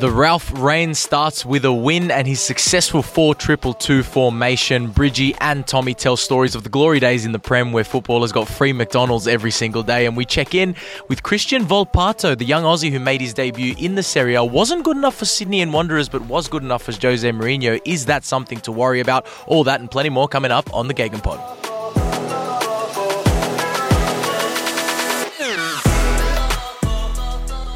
[0.00, 4.88] The Ralf reign starts with a win and his successful 4 2 2 formation.
[4.88, 8.48] Bridgie and Tommy tell stories of the glory days in the Prem where footballers got
[8.48, 10.06] free McDonald's every single day.
[10.06, 10.74] And we check in
[11.08, 14.42] with Christian Volpato, the young Aussie who made his debut in the Serie A.
[14.42, 17.78] Wasn't good enough for Sydney and Wanderers, but was good enough for Jose Mourinho.
[17.84, 19.26] Is that something to worry about?
[19.46, 21.20] All that and plenty more coming up on the Gegen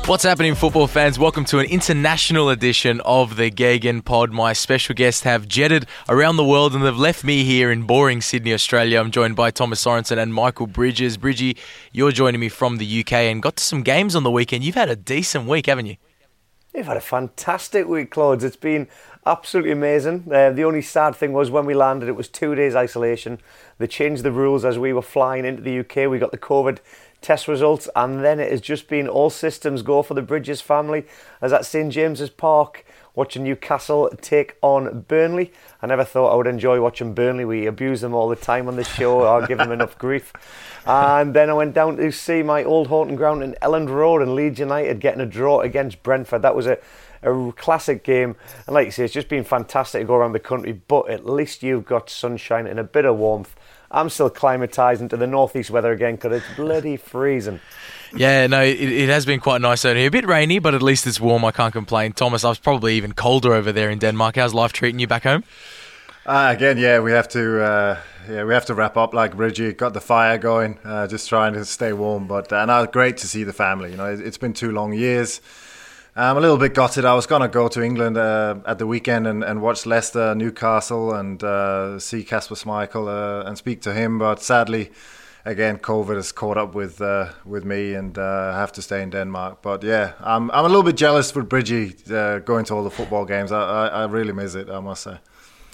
[0.06, 1.19] What's happening, football fans?
[1.19, 4.33] Welcome to an international edition of the GegenPod.
[4.33, 8.20] My special guests have jetted around the world and they've left me here in boring
[8.20, 9.00] Sydney, Australia.
[9.00, 11.16] I'm joined by Thomas Sorensen and Michael Bridges.
[11.16, 11.56] Bridgie,
[11.91, 14.62] you're joining me from the UK and got to some games on the weekend.
[14.62, 15.97] You've had a decent week, haven't you?
[16.75, 18.42] You've had a fantastic week, Claude.
[18.42, 18.88] It's been
[19.25, 20.28] absolutely amazing.
[20.30, 23.38] Uh, the only sad thing was when we landed, it was two days isolation.
[23.78, 26.10] They changed the rules as we were flying into the UK.
[26.10, 26.80] We got the COVID
[27.25, 31.06] test results, and then it has just been all systems go for the Bridges family
[31.41, 35.53] as at St James's Park watching Newcastle take on Burnley.
[35.81, 37.44] I never thought I would enjoy watching Burnley.
[37.44, 39.22] We abuse them all the time on the show.
[39.25, 40.33] I'll give them enough grief.
[40.84, 44.34] And then I went down to see my old haunting ground in Elland Road and
[44.34, 46.42] Leeds United getting a draw against Brentford.
[46.42, 46.78] That was a
[47.25, 48.36] a classic game.
[48.66, 51.27] And like you say, it's just been fantastic to go around the country, but at
[51.27, 53.55] least you've got sunshine and a bit of warmth.
[53.95, 57.60] I'm still climatising to the northeast weather again because it's bloody freezing.
[58.12, 60.09] Yeah, no, it, it, has been quite nice out here.
[60.09, 61.44] A bit rainy, but at least it's warm.
[61.44, 62.12] I can't complain.
[62.12, 64.37] Thomas, I was probably even colder over there in Denmark.
[64.37, 65.44] How's life treating you back home?
[66.27, 69.72] Uh, again, yeah, we have to, uh, yeah, we have to wrap up like Bridgie.
[69.75, 72.27] Got the fire going, uh, just trying to stay warm.
[72.27, 73.93] But and uh, great to see the family.
[73.93, 75.41] You know, it, it's been two long years.
[76.16, 77.04] I'm a little bit gutted.
[77.04, 80.32] I was going to go to England uh, at the weekend and, and watch Leicester,
[80.36, 84.20] Newcastle, and uh, see Kasper Schmeichel uh, and speak to him.
[84.20, 84.92] But sadly,
[85.44, 89.03] again, COVID has caught up with uh, with me, and uh, I have to stay
[89.03, 89.60] in Denmark.
[89.60, 92.91] But yeah, I'm I'm a little bit jealous for Bridgie uh, going to all the
[92.91, 93.50] football games.
[93.50, 94.70] I, I, I really miss it.
[94.70, 95.19] I must say.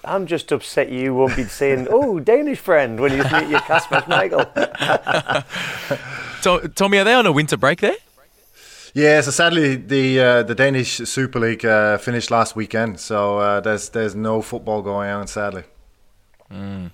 [0.03, 4.01] I'm just upset you won't be saying, "Oh, Danish friend," when you meet your Kasper
[4.07, 4.47] Schmeichel.
[6.75, 7.97] Tommy, are they on a winter break there?
[8.95, 13.61] Yeah, so sadly the uh, the Danish Super League uh, finished last weekend, so uh,
[13.61, 15.27] there's there's no football going on.
[15.27, 15.65] Sadly,
[16.51, 16.91] mm,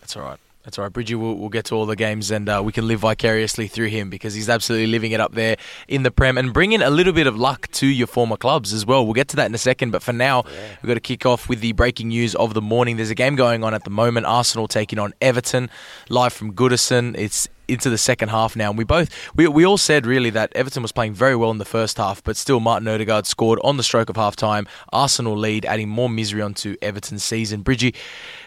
[0.00, 0.38] that's all right.
[0.68, 0.92] That's all right.
[0.92, 3.86] Bridgie will we'll get to all the games and uh, we can live vicariously through
[3.86, 5.56] him because he's absolutely living it up there
[5.86, 8.84] in the Prem and bringing a little bit of luck to your former clubs as
[8.84, 9.06] well.
[9.06, 10.76] We'll get to that in a second, but for now, yeah.
[10.82, 12.98] we've got to kick off with the breaking news of the morning.
[12.98, 15.70] There's a game going on at the moment Arsenal taking on Everton
[16.10, 17.16] live from Goodison.
[17.16, 18.70] It's into the second half now.
[18.70, 21.58] And we both we, we all said really that Everton was playing very well in
[21.58, 24.66] the first half, but still Martin Odegaard scored on the stroke of half time.
[24.92, 27.62] Arsenal lead, adding more misery onto Everton's season.
[27.62, 27.94] Bridgie,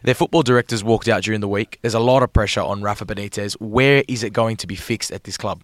[0.03, 1.79] their football directors walked out during the week.
[1.81, 3.53] There's a lot of pressure on Rafa Benitez.
[3.61, 5.63] Where is it going to be fixed at this club?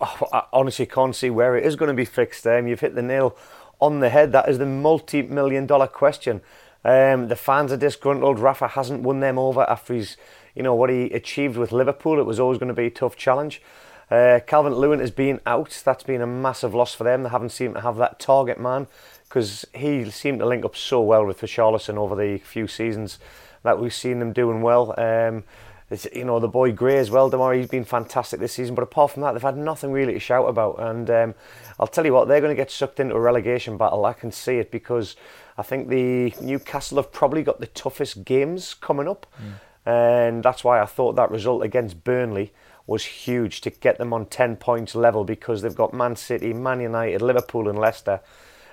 [0.00, 2.46] Oh, I honestly can't see where it is going to be fixed.
[2.46, 3.36] Um, you've hit the nail
[3.80, 4.32] on the head.
[4.32, 6.42] That is the multi-million dollar question.
[6.86, 8.38] Um, the fans are disgruntled.
[8.38, 10.16] Rafa hasn't won them over after he's
[10.54, 12.20] you know what he achieved with Liverpool.
[12.20, 13.60] It was always going to be a tough challenge.
[14.08, 15.82] Uh, Calvert Lewin has been out.
[15.84, 17.24] That's been a massive loss for them.
[17.24, 18.86] They haven't seemed to have that target man
[19.28, 23.18] because he seemed to link up so well with Richarlison over the few seasons
[23.64, 24.94] that we've seen them doing well.
[24.96, 25.42] Um,
[26.12, 27.28] you know the boy Gray as well.
[27.28, 28.74] Demar, he's been fantastic this season.
[28.74, 30.80] But apart from that, they've had nothing really to shout about.
[30.80, 31.34] And um,
[31.78, 34.04] I'll tell you what, they're going to get sucked into a relegation battle.
[34.04, 35.16] I can see it because
[35.58, 39.26] I think the Newcastle have probably got the toughest games coming up.
[39.42, 42.52] Mm and that's why I thought that result against Burnley
[42.88, 46.80] was huge to get them on 10 points level because they've got Man City, Man
[46.80, 48.20] United, Liverpool, and Leicester.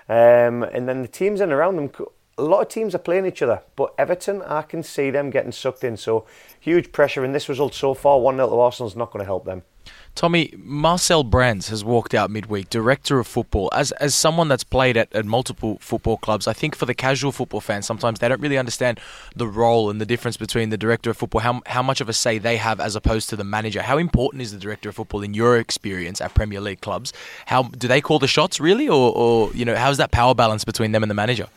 [0.10, 1.92] Um, and then the teams in around them,
[2.38, 5.52] a lot of teams are playing each other, but Everton, I can see them getting
[5.52, 5.98] sucked in.
[5.98, 6.26] So
[6.60, 8.20] huge pressure in this result so far.
[8.20, 9.62] 1 0 to Arsenal is not going to help them.
[10.16, 13.70] Tommy, Marcel Brands has walked out midweek, director of football.
[13.74, 17.32] As as someone that's played at, at multiple football clubs, I think for the casual
[17.32, 19.00] football fans, sometimes they don't really understand
[19.36, 22.14] the role and the difference between the director of football, how, how much of a
[22.14, 23.82] say they have as opposed to the manager.
[23.82, 27.12] How important is the director of football in your experience at Premier League clubs?
[27.48, 30.64] How do they call the shots really, or, or you know, how's that power balance
[30.64, 31.48] between them and the manager?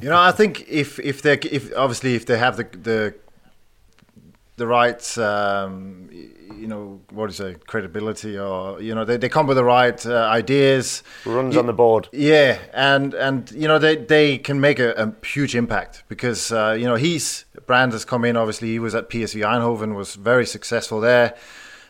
[0.00, 3.14] You know, I think if if they if obviously if they have the the
[4.56, 6.08] the right um,
[6.60, 10.04] you know what is it credibility or you know they, they come with the right
[10.06, 11.02] uh, ideas.
[11.24, 12.08] Runs on the board.
[12.12, 16.76] Yeah and and you know they they can make a, a huge impact because uh,
[16.78, 20.46] you know he's brand has come in obviously he was at PSV Eindhoven was very
[20.46, 21.34] successful there.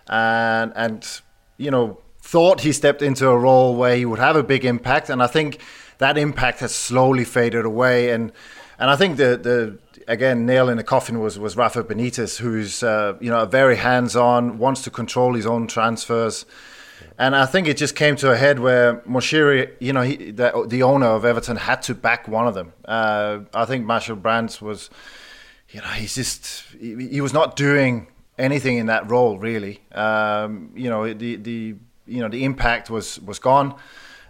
[0.08, 1.20] And and
[1.56, 5.10] you know thought he stepped into a role where he would have a big impact
[5.10, 5.60] and I think
[5.98, 8.10] that impact has slowly faded away.
[8.10, 8.32] And
[8.78, 9.78] and I think the the
[10.10, 14.16] again, nail in the coffin was was Rafa Benitez, who's uh, you know very hands
[14.16, 16.44] on, wants to control his own transfers.
[17.16, 20.66] And I think it just came to a head where Moshiri, you know, he, the,
[20.66, 22.72] the owner of Everton, had to back one of them.
[22.84, 24.90] Uh, I think Marcel Brands was,
[25.70, 28.08] you know, he's just he, he, was not doing
[28.38, 29.80] anything in that role really.
[29.92, 33.74] Um, you know, the the you know the impact was was gone,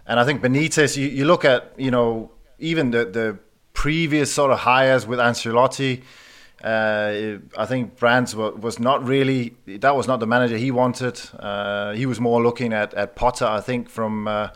[0.05, 0.95] and I think Benitez.
[0.95, 3.37] You, you look at you know even the the
[3.81, 6.03] previous sort of hires with Ancelotti.
[6.63, 11.19] Uh, I think Brands was not really that was not the manager he wanted.
[11.39, 14.49] Uh, he was more looking at, at Potter, I think, from uh,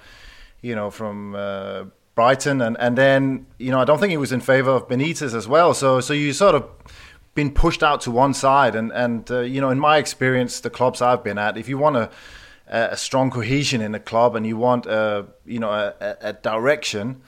[0.61, 4.31] you know from uh, Brighton, and and then you know I don't think he was
[4.31, 5.73] in favour of Benitez as well.
[5.73, 6.69] So so you sort of
[7.33, 10.69] been pushed out to one side, and and uh, you know in my experience, the
[10.69, 12.11] clubs I've been at, if you want a
[12.67, 17.23] a strong cohesion in a club and you want a you know a, a direction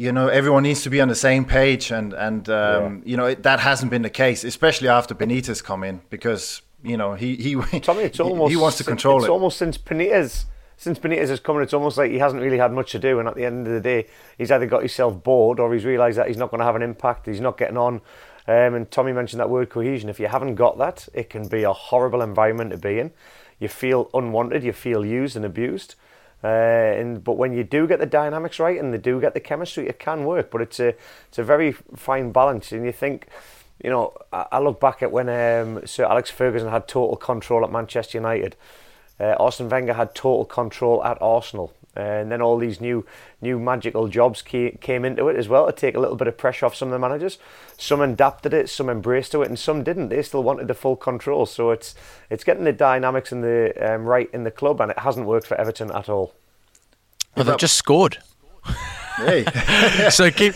[0.00, 3.10] you know everyone needs to be on the same page and and um, yeah.
[3.10, 6.96] you know it, that hasn't been the case especially after Benitez come in because you
[6.96, 9.26] know he he Tommy, it's almost, he wants to control it's it.
[9.26, 10.46] it's almost since Benitez
[10.78, 13.18] since Benitez has come in it's almost like he hasn't really had much to do
[13.18, 14.06] and at the end of the day
[14.38, 16.82] he's either got himself bored or he's realised that he's not going to have an
[16.82, 18.00] impact he's not getting on.
[18.48, 21.62] Um, and Tommy mentioned that word cohesion if you haven't got that it can be
[21.62, 23.12] a horrible environment to be in.
[23.58, 25.94] You feel unwanted you feel used and abused
[26.42, 29.40] uh, and but when you do get the dynamics right and they do get the
[29.40, 30.50] chemistry, it can work.
[30.50, 30.94] But it's a
[31.28, 32.72] it's a very fine balance.
[32.72, 33.26] And you think,
[33.82, 37.64] you know, I, I look back at when um, Sir Alex Ferguson had total control
[37.64, 38.56] at Manchester United.
[39.18, 41.74] Uh, Arsene Wenger had total control at Arsenal.
[42.00, 43.04] And then all these new
[43.40, 46.36] new magical jobs came, came into it as well to take a little bit of
[46.36, 47.38] pressure off some of the managers.
[47.76, 50.08] Some adapted it, some embraced it, and some didn't.
[50.08, 51.46] They still wanted the full control.
[51.46, 51.94] So it's
[52.28, 55.46] it's getting the dynamics and the um, right in the club, and it hasn't worked
[55.46, 56.34] for Everton at all.
[57.36, 58.18] Well, they've just scored.
[59.16, 59.44] Hey.
[60.10, 60.54] so keep,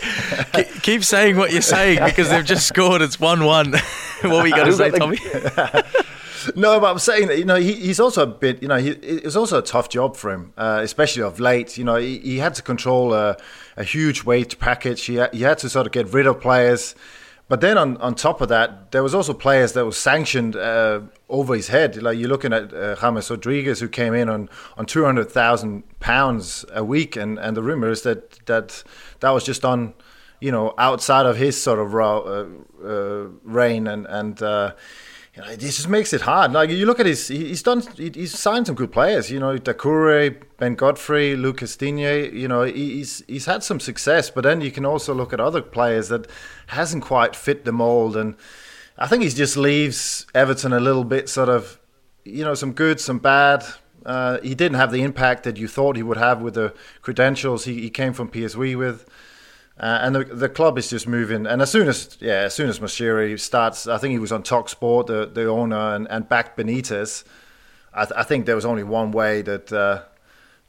[0.53, 3.01] keep, keep saying what you're saying because they've just scored.
[3.01, 3.71] It's one one.
[4.21, 5.17] what were you going to say, Tommy?
[6.55, 8.89] no, but I'm saying that you know he, he's also a bit you know he,
[8.89, 11.77] it was also a tough job for him, uh, especially of late.
[11.77, 13.37] You know he, he had to control a,
[13.77, 15.05] a huge weight package.
[15.05, 16.95] He he had to sort of get rid of players.
[17.47, 21.01] But then on, on top of that, there was also players that were sanctioned uh,
[21.29, 22.01] over his head.
[22.01, 25.83] Like you're looking at uh, James Rodriguez, who came in on, on two hundred thousand
[25.99, 28.83] pounds a week, and, and the rumor is that that
[29.19, 29.93] that was just on,
[30.39, 32.47] you know, outside of his sort of uh,
[32.83, 34.73] uh, reign, and and uh,
[35.35, 36.53] you know, it just makes it hard.
[36.53, 39.29] Like you look at his, he's done, he's signed some good players.
[39.29, 42.29] You know, Doucouré, Ben Godfrey, Lucas Digne.
[42.33, 45.61] You know, he's he's had some success, but then you can also look at other
[45.61, 46.27] players that
[46.67, 48.15] hasn't quite fit the mold.
[48.15, 48.35] And
[48.97, 51.79] I think he just leaves Everton a little bit sort of,
[52.23, 53.65] you know, some good, some bad.
[54.05, 57.65] Uh, he didn't have the impact that you thought he would have with the credentials
[57.65, 59.05] he, he came from PSV with.
[59.77, 61.45] Uh, and the, the club is just moving.
[61.45, 64.41] And as soon as yeah, as soon as Moshiri starts, I think he was on
[64.41, 67.25] Talk Sport, the, the owner, and, and backed Benitez.
[67.93, 70.03] I, th- I think there was only one way that uh,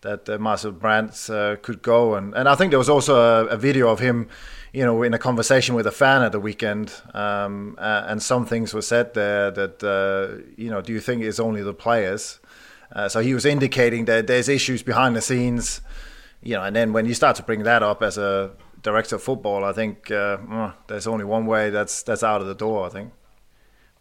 [0.00, 3.46] that uh, Marcel Brands uh, could go, and, and I think there was also a,
[3.46, 4.28] a, video of him,
[4.72, 8.74] you know, in a conversation with a fan at the weekend, um, and some things
[8.74, 12.40] were said there that uh, you know, do you think it's only the players?
[12.92, 15.80] Uh, so he was indicating that there's issues behind the scenes,
[16.42, 18.50] you know, and then when you start to bring that up as a
[18.82, 22.54] director of football, I think uh, there's only one way that's that's out of the
[22.54, 22.86] door.
[22.86, 23.12] I think.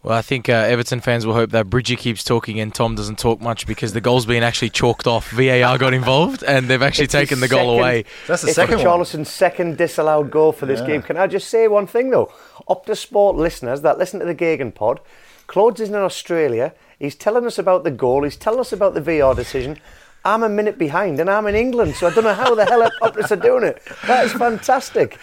[0.02, 3.18] Well, I think uh, Everton fans will hope that Bridgie keeps talking and Tom doesn't
[3.18, 5.32] talk much because the goal's been actually chalked off.
[5.32, 8.04] VAR got involved and they've actually it's taken the goal away.
[8.28, 10.86] That's the second Richarlison's second disallowed goal for this yeah.
[10.86, 11.02] game.
[11.02, 12.32] Can I just say one thing though?
[12.68, 15.00] Optus Sport listeners that listen to the GegenPod,
[15.48, 16.72] Claude's is in Australia.
[17.00, 18.22] He's telling us about the goal.
[18.22, 19.78] He's telling us about the VR decision
[20.26, 22.90] I'm a minute behind and I'm in England, so I don't know how the hell
[23.00, 23.80] Optus are doing it.
[24.08, 25.18] That is fantastic.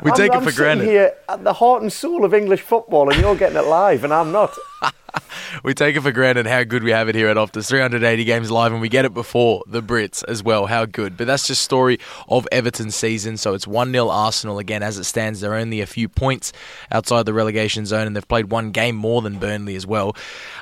[0.00, 0.86] We I'm, take it I'm for granted.
[0.86, 4.14] here at the heart and soul of English football, and you're getting it live, and
[4.14, 4.56] I'm not.
[5.64, 7.66] we take it for granted how good we have it here at Optus.
[7.66, 10.66] 380 games live, and we get it before the Brits as well.
[10.66, 11.16] How good.
[11.16, 13.36] But that's just story of Everton's season.
[13.36, 14.84] So it's 1 0 Arsenal again.
[14.84, 16.52] As it stands, they're only a few points
[16.92, 20.14] outside the relegation zone, and they've played one game more than Burnley as well.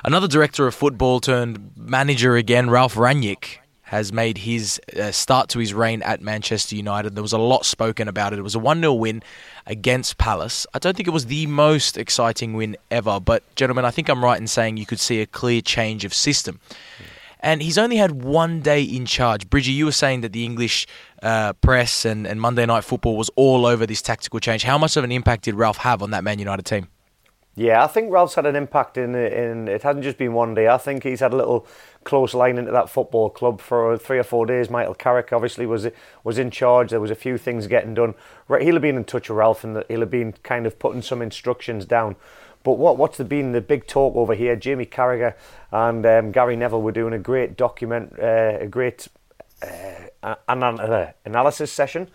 [0.03, 3.59] Another director of football turned manager again, Ralf Rangnick.
[3.83, 7.15] Has made his uh, start to his reign at Manchester United.
[7.15, 8.39] There was a lot spoken about it.
[8.39, 9.21] It was a 1 0 win
[9.67, 10.65] against Palace.
[10.73, 14.23] I don't think it was the most exciting win ever, but gentlemen, I think I'm
[14.23, 16.59] right in saying you could see a clear change of system.
[17.39, 19.49] And he's only had one day in charge.
[19.49, 20.87] Bridgie, you were saying that the English
[21.21, 24.63] uh, press and, and Monday Night Football was all over this tactical change.
[24.63, 26.87] How much of an impact did Ralf have on that Man United team?
[27.55, 30.67] Yeah, I think Ralf's had an impact in in it hasn't just been one day.
[30.67, 31.67] I think he's had a little
[32.03, 34.69] close line into that football club for three or four days.
[34.69, 35.87] Michael Carrick obviously was
[36.23, 36.91] was in charge.
[36.91, 38.15] There was a few things getting done.
[38.47, 41.21] He'll have been in touch with Ralf and he'll have been kind of putting some
[41.21, 42.15] instructions down.
[42.63, 44.55] But what what's been the big talk over here?
[44.55, 45.35] Jamie Carragher
[45.71, 49.07] and um, Gary Neville were doing a great document, uh, a great
[49.61, 52.09] uh, analysis session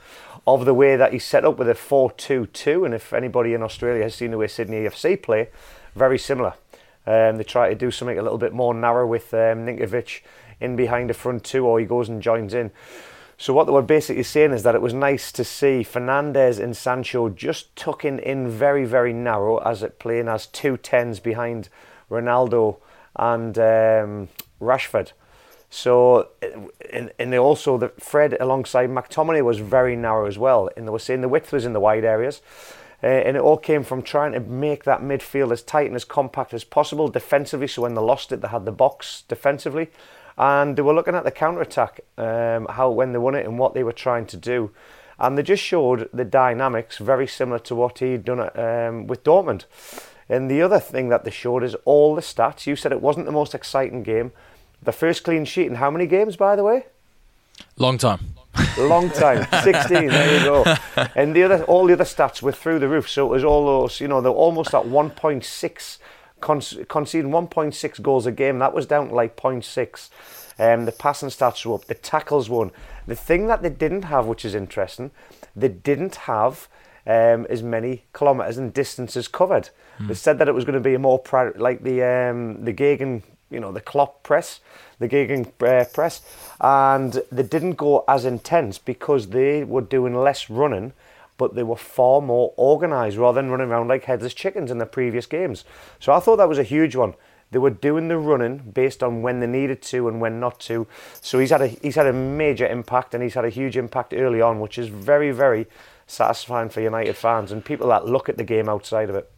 [0.47, 4.03] of the way that he's set up with a 4-2-2 and if anybody in Australia
[4.03, 5.49] has seen the way Sydney FC play
[5.95, 6.55] very similar
[7.09, 10.21] um, they try to do something a little bit more narrow with um, Ninkovic
[10.61, 12.71] in behind the front two or he goes and joins in
[13.37, 16.77] so what they were basically saying is that it was nice to see Fernandes and
[16.77, 21.69] Sancho just tucking in very very narrow as it playing as two tens behind
[22.11, 22.79] Ronaldo
[23.17, 24.29] and um,
[24.61, 25.13] Rashford
[25.71, 26.29] so,
[26.91, 30.71] and, and also the Fred alongside McTominay was very narrow as well.
[30.77, 32.41] And they were saying the width was in the wide areas.
[33.03, 36.05] Uh, and it all came from trying to make that midfield as tight and as
[36.05, 37.69] compact as possible defensively.
[37.69, 39.89] So when they lost it, they had the box defensively.
[40.37, 43.59] And they were looking at the counter attack, um, how when they won it and
[43.59, 44.71] what they were trying to do.
[45.19, 49.25] And they just showed the dynamics very similar to what he'd done at, um, with
[49.25, 49.65] Dortmund.
[50.29, 52.67] And the other thing that they showed is all the stats.
[52.67, 54.33] You said it wasn't the most exciting game.
[54.83, 56.87] The first clean sheet in how many games, by the way?
[57.77, 58.38] Long time.
[58.79, 60.09] Long time, 16.
[60.09, 60.77] There you go.
[61.15, 63.09] And the other, all the other stats were through the roof.
[63.09, 65.99] So it was all those, you know, they're almost at 1.6,
[66.41, 68.59] con- conceding 1.6 goals a game.
[68.59, 70.11] That was down to like 0.6.
[70.61, 71.85] Um, the passing stats were up.
[71.85, 72.73] The tackles won.
[73.07, 75.11] The thing that they didn't have, which is interesting,
[75.55, 76.69] they didn't have
[77.07, 79.71] um, as many kilometres and distances covered.
[79.99, 80.09] Mm.
[80.09, 82.73] They said that it was going to be a more pri- like the um, the
[82.73, 84.61] Gegen you know, the Klopp press,
[84.99, 86.23] the Gegen uh, press,
[86.61, 90.93] and they didn't go as intense because they were doing less running,
[91.37, 94.87] but they were far more organised rather than running around like headless chickens in the
[94.87, 95.65] previous games.
[96.01, 97.15] So I thought that was a huge one.
[97.51, 100.87] They were doing the running based on when they needed to and when not to.
[101.23, 104.13] So he's had a he's had a major impact and he's had a huge impact
[104.13, 105.67] early on, which is very very
[106.07, 109.31] satisfying for United fans and people that look at the game outside of it.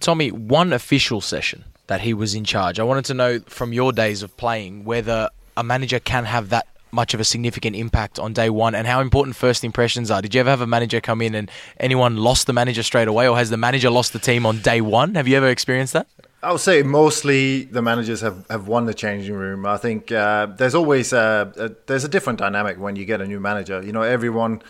[0.00, 2.78] Tommy, one official session that he was in charge.
[2.78, 6.66] I wanted to know from your days of playing whether a manager can have that
[6.92, 10.20] much of a significant impact on day one and how important first impressions are.
[10.20, 13.26] Did you ever have a manager come in and anyone lost the manager straight away,
[13.26, 15.14] or has the manager lost the team on day one?
[15.14, 16.06] Have you ever experienced that?
[16.42, 19.64] I would say mostly the managers have, have won the changing room.
[19.64, 23.26] I think uh, there's always a, a, there's a different dynamic when you get a
[23.26, 23.80] new manager.
[23.82, 24.60] You know, everyone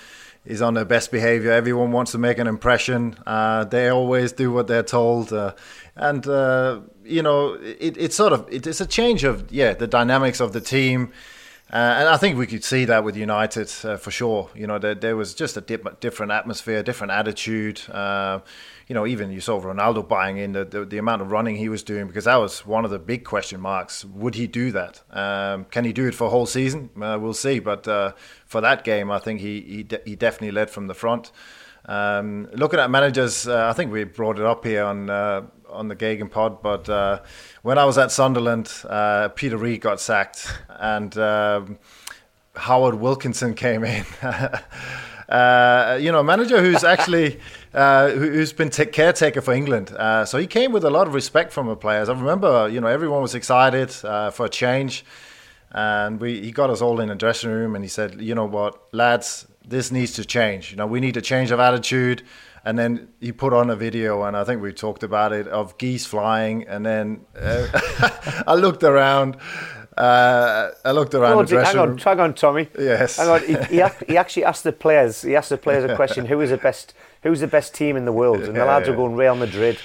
[0.44, 1.52] is on their best behavior.
[1.52, 3.16] Everyone wants to make an impression.
[3.26, 5.54] Uh, they always do what they're told, uh,
[5.96, 9.86] and uh, you know, it, it's sort of it, it's a change of yeah the
[9.86, 11.12] dynamics of the team.
[11.72, 14.50] Uh, and I think we could see that with United uh, for sure.
[14.54, 17.80] You know, there, there was just a dip, different atmosphere, different attitude.
[18.92, 21.56] Uh, you know, even you saw Ronaldo buying in the, the, the, amount of running
[21.56, 24.04] he was doing because that was one of the big question marks.
[24.04, 25.02] Would he do that?
[25.10, 26.90] Um, can he do it for a whole season?
[27.00, 27.58] Uh, we'll see.
[27.58, 28.12] But uh,
[28.44, 31.32] for that game, I think he he, de- he definitely led from the front.
[31.86, 35.10] Um, looking at managers, uh, I think we brought it up here on
[35.70, 37.20] on the GegenPod, but uh,
[37.62, 41.78] when I was at Sunderland, uh, Peter Reid got sacked and um,
[42.56, 44.04] Howard Wilkinson came in.
[45.32, 47.40] uh, you know, a manager who's actually
[47.74, 49.92] uh, who's been t- caretaker for England.
[49.92, 52.08] Uh, so he came with a lot of respect from the players.
[52.08, 55.04] I remember, you know, everyone was excited uh, for a change.
[55.74, 58.44] And we, he got us all in a dressing room and he said, you know
[58.44, 60.70] what, lads, this needs to change.
[60.70, 62.22] You know, we need a change of attitude
[62.64, 65.76] and then he put on a video, and I think we talked about it of
[65.78, 67.66] geese flying, and then uh,
[68.46, 69.36] I looked around.
[69.96, 72.68] Uh, I looked around oh, the dressing hang on, hang on, Tommy.
[72.78, 73.16] Yes.
[73.16, 73.40] Hang on.
[73.40, 75.22] He, he, he, actually asked the players.
[75.22, 76.94] He asked the players a question: Who is the best?
[77.22, 78.42] Who's the best team in the world?
[78.42, 78.92] And the lads yeah.
[78.92, 79.78] were going Real Madrid.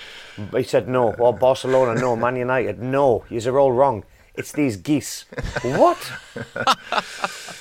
[0.55, 1.13] He said no.
[1.13, 2.15] Or Barcelona, no.
[2.15, 3.25] Man United, no.
[3.29, 4.03] You're all wrong.
[4.35, 5.25] It's these geese.
[5.63, 6.11] what?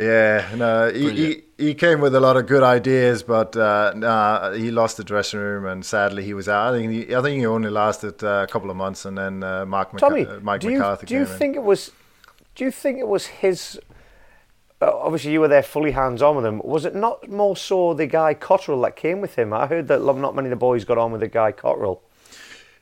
[0.00, 4.52] Yeah, no, he, he, he came with a lot of good ideas, but uh, nah,
[4.52, 6.72] he lost the dressing room, and sadly he was out.
[6.72, 9.42] I think he, I think he only lasted uh, a couple of months, and then
[9.42, 11.06] uh, Mark Tommy, McC- Mike do you, McCarthy.
[11.06, 11.90] do you came think it was?
[12.54, 13.78] Do you think it was his?
[14.82, 16.60] Uh, obviously, you were there fully hands on with him.
[16.64, 19.52] Was it not more so the guy Cotterill that came with him?
[19.52, 22.00] I heard that not many of the boys got on with the guy Cotterill.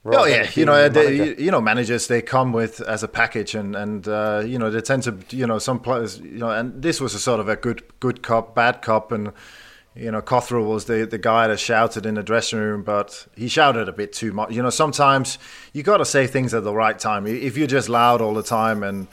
[0.04, 3.74] Oh yeah, you know, they, you know, managers they come with as a package, and
[3.74, 7.00] and uh, you know they tend to, you know, some players, you know, and this
[7.00, 9.32] was a sort of a good good cop, bad cop, and
[9.94, 13.48] you know, Cotterill was the the guy that shouted in the dressing room, but he
[13.48, 14.52] shouted a bit too much.
[14.52, 15.38] You know, sometimes
[15.72, 17.26] you got to say things at the right time.
[17.26, 19.08] If you're just loud all the time and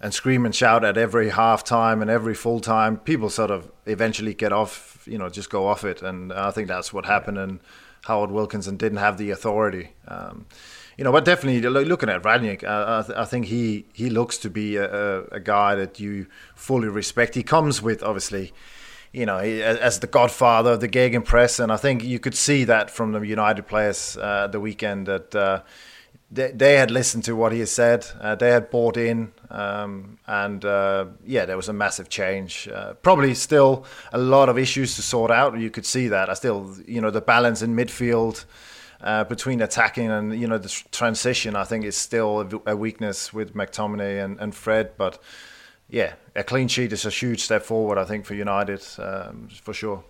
[0.00, 3.70] and scream and shout at every half time and every full time, people sort of
[3.86, 7.38] eventually get off, you know, just go off it, and I think that's what happened
[7.38, 7.60] and.
[8.04, 9.90] Howard Wilkinson didn't have the authority.
[10.08, 10.46] Um,
[10.96, 14.36] you know, but definitely looking at Rangnick, uh, I, th- I, think he, he looks
[14.38, 17.34] to be a, a, guy that you fully respect.
[17.34, 18.52] He comes with obviously,
[19.10, 22.90] you know, as the godfather of the Gegenpress, and I think you could see that
[22.90, 25.62] from the United players uh, the weekend that uh,
[26.30, 30.18] they, they had listened to what he had said, uh, they had bought in, um,
[30.26, 32.68] and uh, yeah, there was a massive change.
[32.72, 35.58] Uh, probably still a lot of issues to sort out.
[35.58, 36.30] You could see that.
[36.30, 38.44] I still, you know, the balance in midfield.
[39.02, 43.54] Uh, between attacking and you know the transition, I think is still a, weakness with
[43.54, 44.92] McTominay and, and Fred.
[44.98, 45.18] But
[45.88, 49.72] yeah, a clean sheet is a huge step forward, I think, for United um, for
[49.72, 50.04] sure.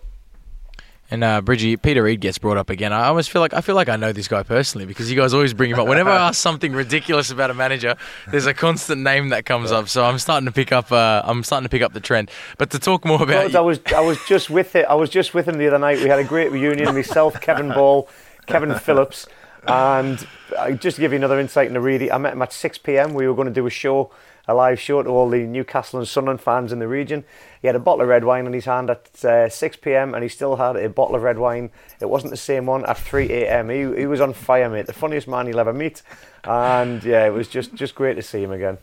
[1.11, 2.93] And uh, Bridgie, Peter Reid gets brought up again.
[2.93, 5.33] I almost feel like I feel like I know this guy personally because you guys
[5.33, 5.85] always bring him up.
[5.85, 7.97] Whenever I ask something ridiculous about a manager,
[8.29, 9.89] there's a constant name that comes up.
[9.89, 10.89] So I'm starting to pick up.
[10.89, 12.31] Uh, I'm starting to pick up the trend.
[12.57, 14.85] But to talk more about, I was I was just with it.
[14.85, 15.99] I was just with him the other night.
[15.99, 16.95] We had a great reunion.
[16.95, 18.07] Myself, Kevin Ball,
[18.45, 19.27] Kevin Phillips,
[19.67, 20.25] and
[20.57, 23.13] uh, just to give you another insight into Reedy, I met him at 6 p.m.
[23.13, 24.11] We were going to do a show
[24.47, 27.23] a live show to all the Newcastle and Sunderland fans in the region.
[27.61, 30.13] He had a bottle of red wine in his hand at uh, 6 p.m.
[30.13, 31.69] and he still had a bottle of red wine.
[31.99, 33.69] It wasn't the same one at 3 a.m.
[33.69, 34.87] He, he was on fire, mate.
[34.87, 36.01] The funniest man you'll ever meet.
[36.43, 38.77] And yeah, it was just, just great to see him again.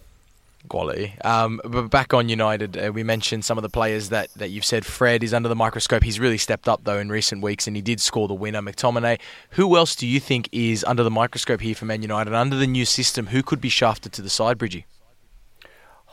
[0.68, 1.14] Quality.
[1.24, 4.64] Um, but back on United, uh, we mentioned some of the players that, that you've
[4.64, 4.84] said.
[4.84, 6.02] Fred is under the microscope.
[6.02, 8.60] He's really stepped up, though, in recent weeks, and he did score the winner.
[8.60, 9.20] McTominay.
[9.50, 12.34] Who else do you think is under the microscope here for Man United?
[12.34, 14.84] Under the new system, who could be shafted to the side, Bridgie?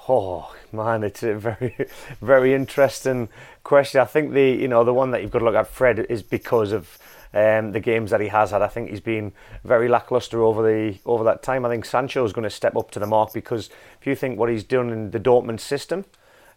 [0.07, 1.75] Oh man, it's a very,
[2.21, 3.27] very interesting
[3.63, 4.01] question.
[4.01, 6.21] I think the you know the one that you've got to look at Fred is
[6.21, 6.99] because of
[7.33, 8.61] um, the games that he has had.
[8.61, 11.65] I think he's been very lackluster over the over that time.
[11.65, 14.37] I think Sancho is going to step up to the mark because if you think
[14.37, 16.05] what he's done in the Dortmund system,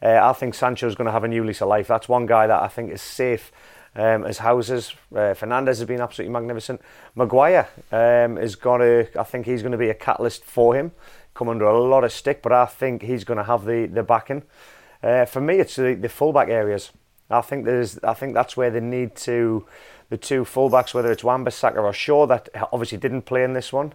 [0.02, 1.88] uh, I think Sancho is going to have a new lease of life.
[1.88, 3.50] That's one guy that I think is safe.
[3.96, 6.80] Um, as houses, uh, Fernandes has been absolutely magnificent.
[7.16, 10.92] Maguire um, is going to, I think he's going to be a catalyst for him
[11.38, 14.02] come under a lot of stick, but I think he's going to have the the
[14.02, 14.42] backing.
[15.02, 16.90] Uh, for me, it's the, the fullback areas.
[17.30, 19.66] I think there's, I think that's where they need to,
[20.08, 23.92] the two fullbacks, whether it's Wan-Bissaka or Shaw, that obviously didn't play in this one.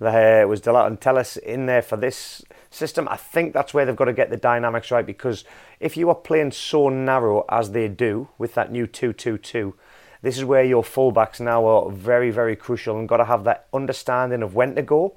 [0.00, 3.08] There was Dalot and Telles in there for this system.
[3.08, 5.44] I think that's where they've got to get the dynamics right because
[5.78, 9.74] if you are playing so narrow as they do with that new 2-2-2,
[10.22, 13.68] this is where your fullbacks now are very, very crucial and got to have that
[13.72, 15.14] understanding of when to go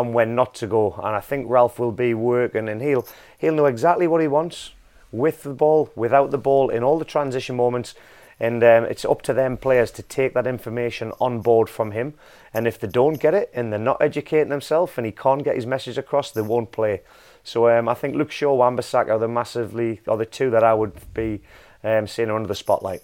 [0.00, 0.94] and when not to go.
[1.02, 3.06] And I think Ralf will be working and he'll
[3.38, 4.72] he'll know exactly what he wants
[5.10, 7.94] with the ball, without the ball, in all the transition moments.
[8.38, 12.12] And um, it's up to them players to take that information on board from him.
[12.52, 15.56] And if they don't get it and they're not educating themselves and he can't get
[15.56, 17.00] his message across, they won't play.
[17.42, 20.74] So um, I think Luke Shaw, Wan-Bissaka are the massively, are the two that I
[20.74, 21.40] would be
[21.82, 23.02] um, seeing under the spotlight.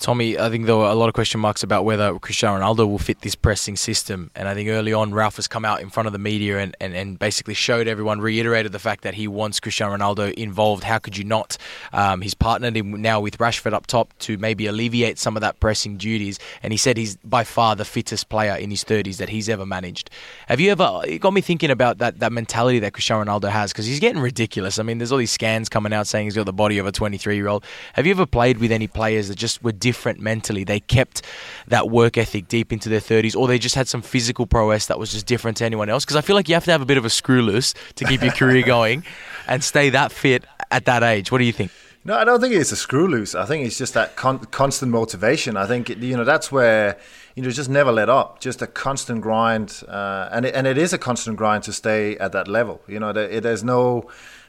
[0.00, 2.98] Tommy, I think there were a lot of question marks about whether Cristiano Ronaldo will
[2.98, 4.30] fit this pressing system.
[4.34, 6.76] And I think early on, Ralf has come out in front of the media and,
[6.78, 10.84] and, and basically showed everyone, reiterated the fact that he wants Cristiano Ronaldo involved.
[10.84, 11.56] How could you not?
[11.94, 15.58] Um, he's partnered him now with Rashford up top to maybe alleviate some of that
[15.58, 16.38] pressing duties.
[16.62, 19.64] And he said he's by far the fittest player in his 30s that he's ever
[19.64, 20.10] managed.
[20.48, 23.72] Have you ever, it got me thinking about that, that mentality that Cristiano Ronaldo has
[23.72, 24.78] because he's getting ridiculous.
[24.78, 26.92] I mean, there's all these scans coming out saying he's got the body of a
[26.92, 27.64] 23 year old.
[27.94, 30.64] Have you ever played with any players that just were different mentally.
[30.64, 31.22] They kept
[31.68, 34.98] that work ethic deep into their 30s, or they just had some physical prowess that
[34.98, 36.04] was just different to anyone else.
[36.04, 38.04] Because I feel like you have to have a bit of a screw loose to
[38.04, 39.04] keep your career going
[39.46, 41.32] and stay that fit at that age.
[41.32, 41.70] What do you think?
[42.04, 43.34] No, I don't think it's a screw loose.
[43.34, 45.56] I think it's just that con- constant motivation.
[45.56, 46.96] I think you know that's where
[47.34, 48.40] you know just never let up.
[48.40, 52.16] Just a constant grind, uh, and it, and it is a constant grind to stay
[52.16, 52.80] at that level.
[52.86, 54.08] You know, there, there's no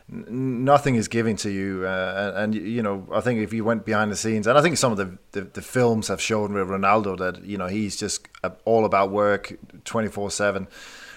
[0.10, 1.86] nothing is given to you.
[1.86, 4.78] Uh, and, you know, I think if you went behind the scenes, and I think
[4.78, 8.28] some of the, the, the films have shown with Ronaldo that, you know, he's just
[8.66, 10.68] all about work 24 7.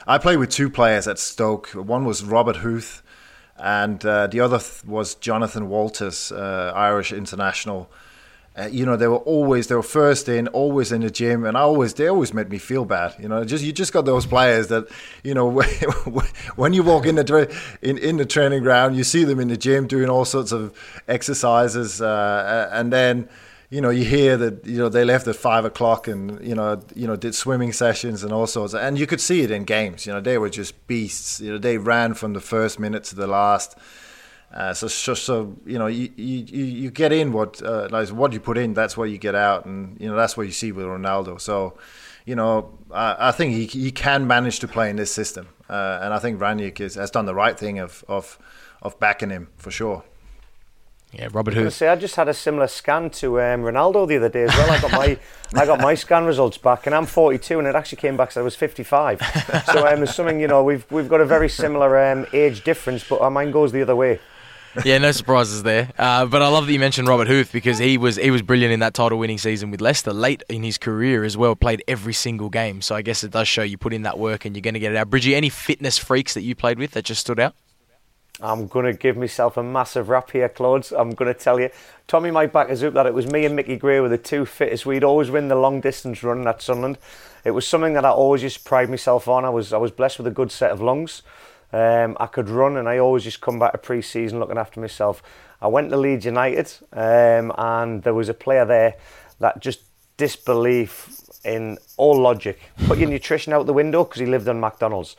[0.06, 1.68] I played with two players at Stoke.
[1.68, 3.02] One was Robert Huth,
[3.56, 7.90] and uh, the other th- was Jonathan Walters, uh, Irish international.
[8.54, 11.56] Uh, you know, they were always they were first in, always in the gym, and
[11.56, 13.14] I always they always made me feel bad.
[13.18, 14.88] You know, just you just got those players that,
[15.24, 15.50] you know,
[16.56, 19.56] when you walk in the in in the training ground, you see them in the
[19.56, 20.76] gym doing all sorts of
[21.08, 23.28] exercises, uh, and then
[23.72, 26.82] you know, you hear that you know they left at five o'clock and you know,
[26.94, 30.04] you know, did swimming sessions and all sorts, and you could see it in games.
[30.04, 31.40] You know, they were just beasts.
[31.40, 33.78] You know, they ran from the first minute to the last.
[34.52, 38.32] Uh, so, so, so, you know, you, you, you get in what uh, like what
[38.34, 40.72] you put in, that's what you get out, and you know that's what you see
[40.72, 41.40] with Ronaldo.
[41.40, 41.78] So,
[42.26, 46.00] you know, I, I think he, he can manage to play in this system, uh,
[46.02, 48.38] and I think Rangnick is, has done the right thing of of
[48.82, 50.04] of backing him for sure.
[51.12, 51.74] Yeah, Robert Huth.
[51.74, 54.70] Say, I just had a similar scan to um, Ronaldo the other day as well.
[54.70, 55.18] I got my
[55.54, 58.42] I got my scan results back, and I'm 42, and it actually came back so
[58.42, 59.20] I was 55.
[59.72, 63.02] so um, there's something you know we've we've got a very similar um, age difference,
[63.08, 64.20] but mine goes the other way.
[64.84, 65.90] Yeah, no surprises there.
[65.98, 68.72] Uh, but I love that you mentioned Robert Huth because he was he was brilliant
[68.72, 71.54] in that title-winning season with Leicester late in his career as well.
[71.54, 74.44] Played every single game, so I guess it does show you put in that work
[74.44, 75.10] and you're going to get it out.
[75.10, 77.54] Bridgie, any fitness freaks that you played with that just stood out?
[78.40, 80.90] I'm going to give myself a massive rap here, Claude.
[80.92, 81.70] I'm going to tell you,
[82.08, 84.46] Tommy might back us up that it was me and Mickey Gray were the two
[84.46, 84.86] fittest.
[84.86, 86.98] We'd always win the long distance run at Sunderland.
[87.44, 89.44] It was something that I always just pride myself on.
[89.44, 91.22] I was I was blessed with a good set of lungs.
[91.72, 95.22] Um, I could run, and I always just come back to pre-season looking after myself.
[95.60, 98.96] I went to Leeds United, um, and there was a player there
[99.40, 99.80] that just
[100.16, 102.60] disbelief in all logic.
[102.86, 105.16] Put your nutrition out the window because he lived on McDonald's.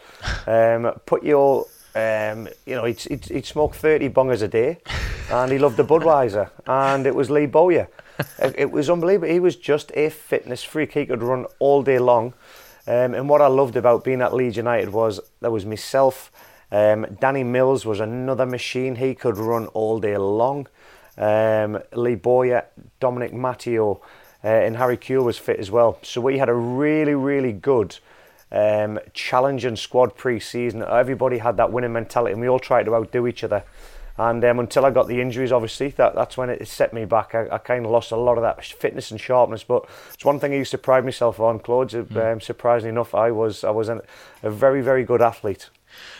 [0.48, 4.80] Um, put your um, you know, he'd, he'd, he'd smoke 30 bongers a day
[5.32, 6.50] and he loved the Budweiser.
[6.66, 7.88] And it was Lee Bowyer.
[8.39, 9.28] It, it, was unbelievable.
[9.28, 10.94] He was just a fitness freak.
[10.94, 12.34] He could run all day long.
[12.86, 16.32] Um, and what I loved about being at Leeds United was there was myself.
[16.72, 18.96] Um, Danny Mills was another machine.
[18.96, 20.67] He could run all day long.
[21.17, 22.65] Um, Lee Bowyer,
[23.00, 24.02] Dominic Matteo,
[24.43, 26.00] uh, and Harry Kewell was fit as well.
[26.02, 27.98] So we had a really, really good
[28.52, 30.84] um, challenging squad pre-season.
[30.84, 33.63] Everybody had that winning mentality, and we all tried to outdo each other.
[34.17, 37.34] And um, until I got the injuries, obviously, that, that's when it set me back.
[37.34, 39.63] I, I kind of lost a lot of that fitness and sharpness.
[39.63, 41.89] But it's one thing I used to pride myself on, Claude.
[41.89, 42.34] Mm.
[42.34, 44.02] Um, surprisingly enough, I was I was an,
[44.43, 45.69] a very very good athlete.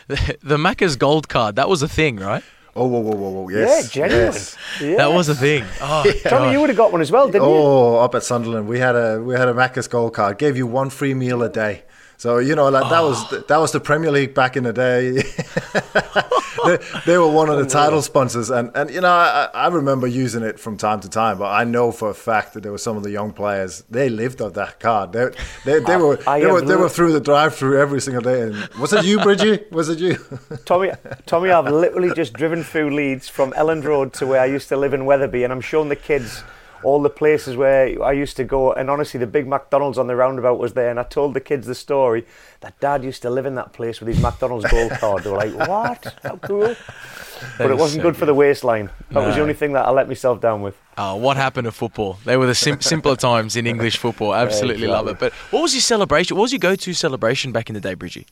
[0.08, 2.42] The, the Macca's gold card that was a thing, right?
[2.76, 3.48] Oh, whoa, whoa, whoa, whoa.
[3.50, 3.94] Yes.
[3.94, 4.24] Yeah, genuine.
[4.26, 4.56] Yes.
[4.80, 4.96] yes.
[4.96, 5.64] That was a thing.
[5.80, 6.28] Oh, yeah.
[6.28, 7.54] Tommy, you would have got one as well, didn't you?
[7.54, 10.38] Oh, up at Sunderland, we had a we had a Macca's gold card.
[10.38, 11.84] Gave you one free meal a day.
[12.24, 12.88] So you know, like oh.
[12.88, 13.44] that was oh.
[13.48, 15.10] that was the Premier League back in the day.
[16.64, 19.66] they, they, were one of the oh, title sponsors, and and you know, I, I,
[19.66, 21.36] remember using it from time to time.
[21.36, 24.08] But I know for a fact that there were some of the young players they
[24.08, 25.12] lived off that card.
[25.12, 25.32] They
[25.66, 28.40] they, they were I they were they were through the drive-through every single day.
[28.40, 29.60] And was it you, Bridgie?
[29.70, 30.16] Was it you?
[30.64, 30.92] Tommy,
[31.26, 34.78] Tommy, I've literally just driven through Leeds from Elland Road to where I used to
[34.78, 36.42] live in Wetherby, and I'm showing the kids
[36.84, 38.72] all the places where I used to go.
[38.72, 40.90] And honestly, the big McDonald's on the roundabout was there.
[40.90, 42.24] And I told the kids the story
[42.60, 45.24] that Dad used to live in that place with his McDonald's gold card.
[45.24, 46.14] They were like, "What?
[46.22, 46.76] How cool!"
[47.58, 48.90] but it wasn't so good, good, for the waistline.
[49.10, 49.26] That no.
[49.26, 50.76] was the only thing that I let myself down with.
[50.96, 52.18] Oh, what happened to football?
[52.24, 54.34] They were the sim- simpler times in English football.
[54.34, 55.18] Absolutely love it.
[55.18, 56.36] But what was your celebration?
[56.36, 58.26] What was your go-to celebration back in the day, Bridgie?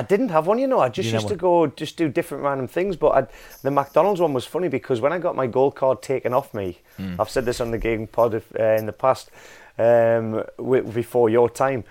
[0.00, 0.80] I didn't have one, you know.
[0.80, 2.96] I just used to go, just do different random things.
[2.96, 3.28] But I'd,
[3.60, 6.78] the McDonald's one was funny because when I got my gold card taken off me,
[6.98, 7.16] mm.
[7.20, 9.30] I've said this on the GegenPod uh, in the past,
[9.78, 10.42] um,
[10.94, 11.84] before your time,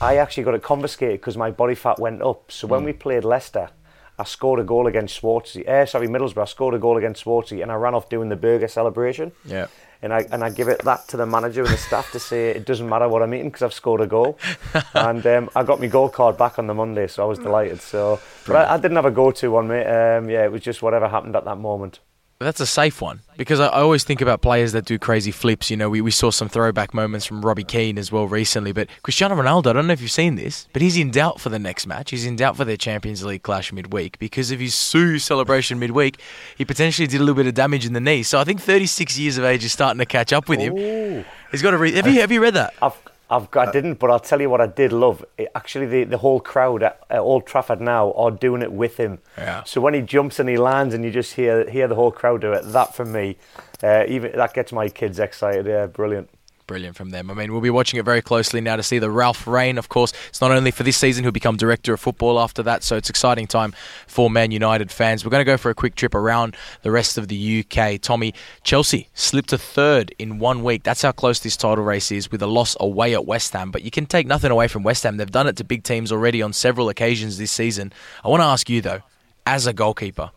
[0.00, 2.52] I actually got it confiscated because my body fat went up.
[2.52, 2.70] So mm.
[2.70, 2.86] when hmm.
[2.86, 3.70] we played Leicester,
[4.16, 5.64] I scored a goal against Swansea.
[5.66, 6.42] Uh, sorry, Middlesbrough.
[6.42, 9.32] I scored a goal against Swansea, and I ran off doing the burger celebration.
[9.44, 9.66] Yeah
[10.02, 12.50] and I and I give it that to the manager and the staff to say
[12.50, 14.38] it doesn't matter what I'm eating because I've scored a goal,
[14.94, 17.80] and um, I got my goal card back on the Monday, so I was delighted.
[17.80, 19.86] So, but I, I didn't have a go-to one, mate.
[19.86, 22.00] Um, yeah, it was just whatever happened at that moment
[22.46, 25.70] that's a safe one because I, always think about players that do crazy flips.
[25.70, 28.70] You know, we, we saw some throwback moments from Robbie Keane as well recently.
[28.70, 31.48] But Cristiano Ronaldo, I don't know if you've seen this, but he's in doubt for
[31.48, 32.10] the next match.
[32.10, 36.20] He's in doubt for their Champions League clash midweek because of his Siu celebration midweek.
[36.56, 38.22] He potentially did a little bit of damage in the knee.
[38.22, 40.76] So I think 36 years of age is starting to catch up with him.
[40.78, 41.24] Ooh.
[41.50, 41.94] He's got to read.
[41.94, 42.74] Have you have you read that?
[42.80, 42.96] I've
[43.30, 45.24] I've got, I didn't, but I'll tell you what I did love.
[45.36, 48.96] It, actually, the, the whole crowd at, at, Old Trafford now are doing it with
[48.96, 49.18] him.
[49.36, 49.64] Yeah.
[49.64, 52.40] So when he jumps and he lands, and you just hear hear the whole crowd
[52.40, 53.36] do it, that for me,
[53.82, 55.66] uh, even that gets my kids excited.
[55.66, 56.30] Yeah, brilliant.
[56.68, 57.30] Brilliant from them.
[57.30, 59.88] I mean, we'll be watching it very closely now to see the Ralf reign, of
[59.88, 60.12] course.
[60.28, 63.08] It's not only for this season, he'll become director of football after that, so it's
[63.08, 63.72] exciting time
[64.06, 65.24] for Man United fans.
[65.24, 67.98] We're going to go for a quick trip around the rest of the UK.
[68.02, 70.82] Tommy, Chelsea slipped to third in one week.
[70.82, 73.82] That's how close this title race is with a loss away at West Ham, but
[73.82, 75.16] you can take nothing away from West Ham.
[75.16, 77.94] They've done it to big teams already on several occasions this season.
[78.22, 79.00] I want to ask you, though,
[79.46, 80.32] as a goalkeeper,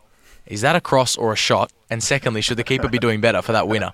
[0.46, 1.70] is that a cross or a shot?
[1.90, 3.92] And secondly, should the keeper be doing better for that winner?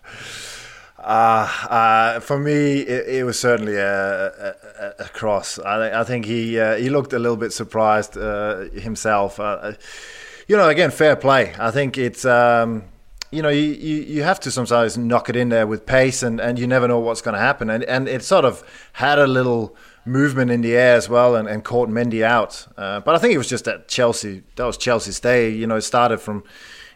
[1.09, 5.59] Uh, uh, for me, it, it was certainly a, a, a cross.
[5.59, 9.41] I, I, think he uh, he looked a little bit surprised uh, himself.
[9.41, 9.73] Uh, uh,
[10.49, 11.55] you know, again, fair play.
[11.59, 12.27] I think it's.
[12.27, 12.85] Um,
[13.31, 16.41] you know, you, you, you have to sometimes knock it in there with pace, and,
[16.41, 17.71] and you never know what's going to happen.
[17.71, 21.49] And and it sort of had a little movement in the air as well, and,
[21.49, 22.67] and caught Mendy out.
[22.77, 24.43] but I think it was just that Chelsea.
[24.57, 25.49] That was Chelsea's day.
[25.49, 26.45] You know, it started from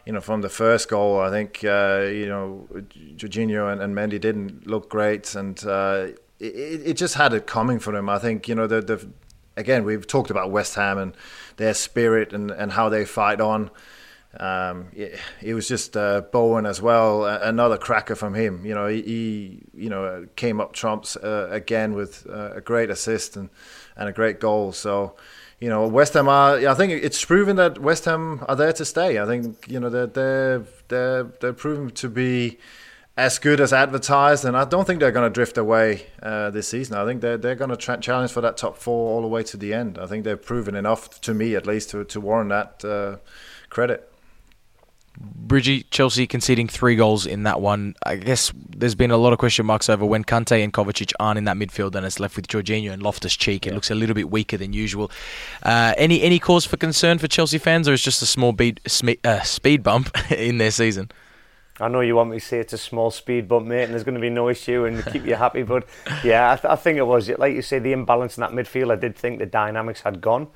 [0.05, 2.67] you know, from the first goal, I think uh, you know
[3.15, 6.07] Jorginho and, and Mendy didn't look great, and uh,
[6.39, 8.09] it, it, just had it coming for them.
[8.09, 9.07] I think you know the, the
[9.55, 11.15] again we've talked about West Ham and
[11.57, 13.71] their spirit and, and how they fight on.
[14.37, 18.65] Um, it, it, was just uh, Bowen as well, another cracker from him.
[18.65, 22.89] You know, he, he you know came up trumps uh, again with uh, a great
[22.89, 23.49] assist and,
[23.95, 24.73] and a great goal.
[24.73, 25.15] So
[25.63, 26.67] you know, West Ham are.
[26.67, 29.17] I think it's proven that West Ham are there to stay.
[29.17, 32.59] I think you know they're they're they're, they're proven to be
[33.15, 36.67] as good as advertised, and I don't think they're going to drift away uh, this
[36.67, 36.97] season.
[36.97, 39.41] I think they're they're going to tra- challenge for that top four all the way
[39.43, 39.97] to the end.
[39.97, 43.17] I think they've proven enough to me, at least, to to warrant that uh,
[43.69, 44.12] credit.
[45.23, 47.95] Bridgie, Chelsea conceding three goals in that one.
[48.05, 51.37] I guess there's been a lot of question marks over when Kante and Kovacic aren't
[51.37, 53.65] in that midfield and it's left with Jorginho and Loftus Cheek.
[53.65, 53.75] It yeah.
[53.75, 55.11] looks a little bit weaker than usual.
[55.61, 58.79] Uh, any any cause for concern for Chelsea fans, or is just a small beat,
[59.23, 61.11] uh, speed bump in their season?
[61.79, 64.03] I know you want me to say it's a small speed bump, mate, and there's
[64.03, 65.63] going to be no issue and keep you happy.
[65.73, 65.87] But
[66.23, 68.91] yeah, I, th- I think it was like you say the imbalance in that midfield.
[68.91, 70.47] I did think the dynamics had gone.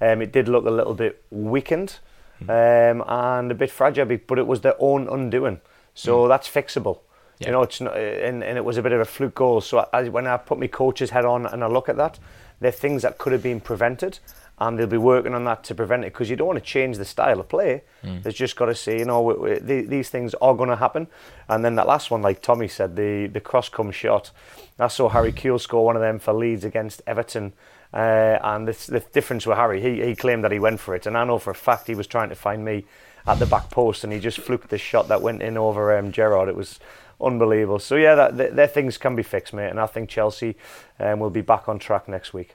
[0.00, 1.98] Um, it did look a little bit weakened
[2.42, 5.60] um, and a bit fragile, but it was their own undoing.
[5.94, 6.28] So mm.
[6.28, 7.00] that's fixable.
[7.38, 7.48] Yeah.
[7.48, 9.60] You know, it's not, and, and it was a bit of a fluke goal.
[9.60, 12.18] So I, when I put my coach's head on and I look at that,
[12.60, 14.18] they're things that could have been prevented,
[14.60, 16.96] and they'll be working on that to prevent it because you don't want to change
[16.96, 17.84] the style of play.
[18.02, 18.24] Mm.
[18.24, 20.76] There's just got to say, you know, we, we, the, these things are going to
[20.76, 21.06] happen.
[21.48, 24.32] And then that last one, like Tommy said, the the cross come shot.
[24.80, 27.52] I saw Harry Kewell score one of them for Leeds against Everton
[27.98, 31.04] uh, and the, the difference with Harry, he, he claimed that he went for it,
[31.04, 32.84] and I know for a fact he was trying to find me
[33.26, 36.12] at the back post, and he just fluked the shot that went in over um,
[36.12, 36.48] Gerrard.
[36.48, 36.78] It was
[37.20, 37.80] unbelievable.
[37.80, 40.56] So yeah, that, their things can be fixed, mate, and I think Chelsea
[41.00, 42.54] um, will be back on track next week.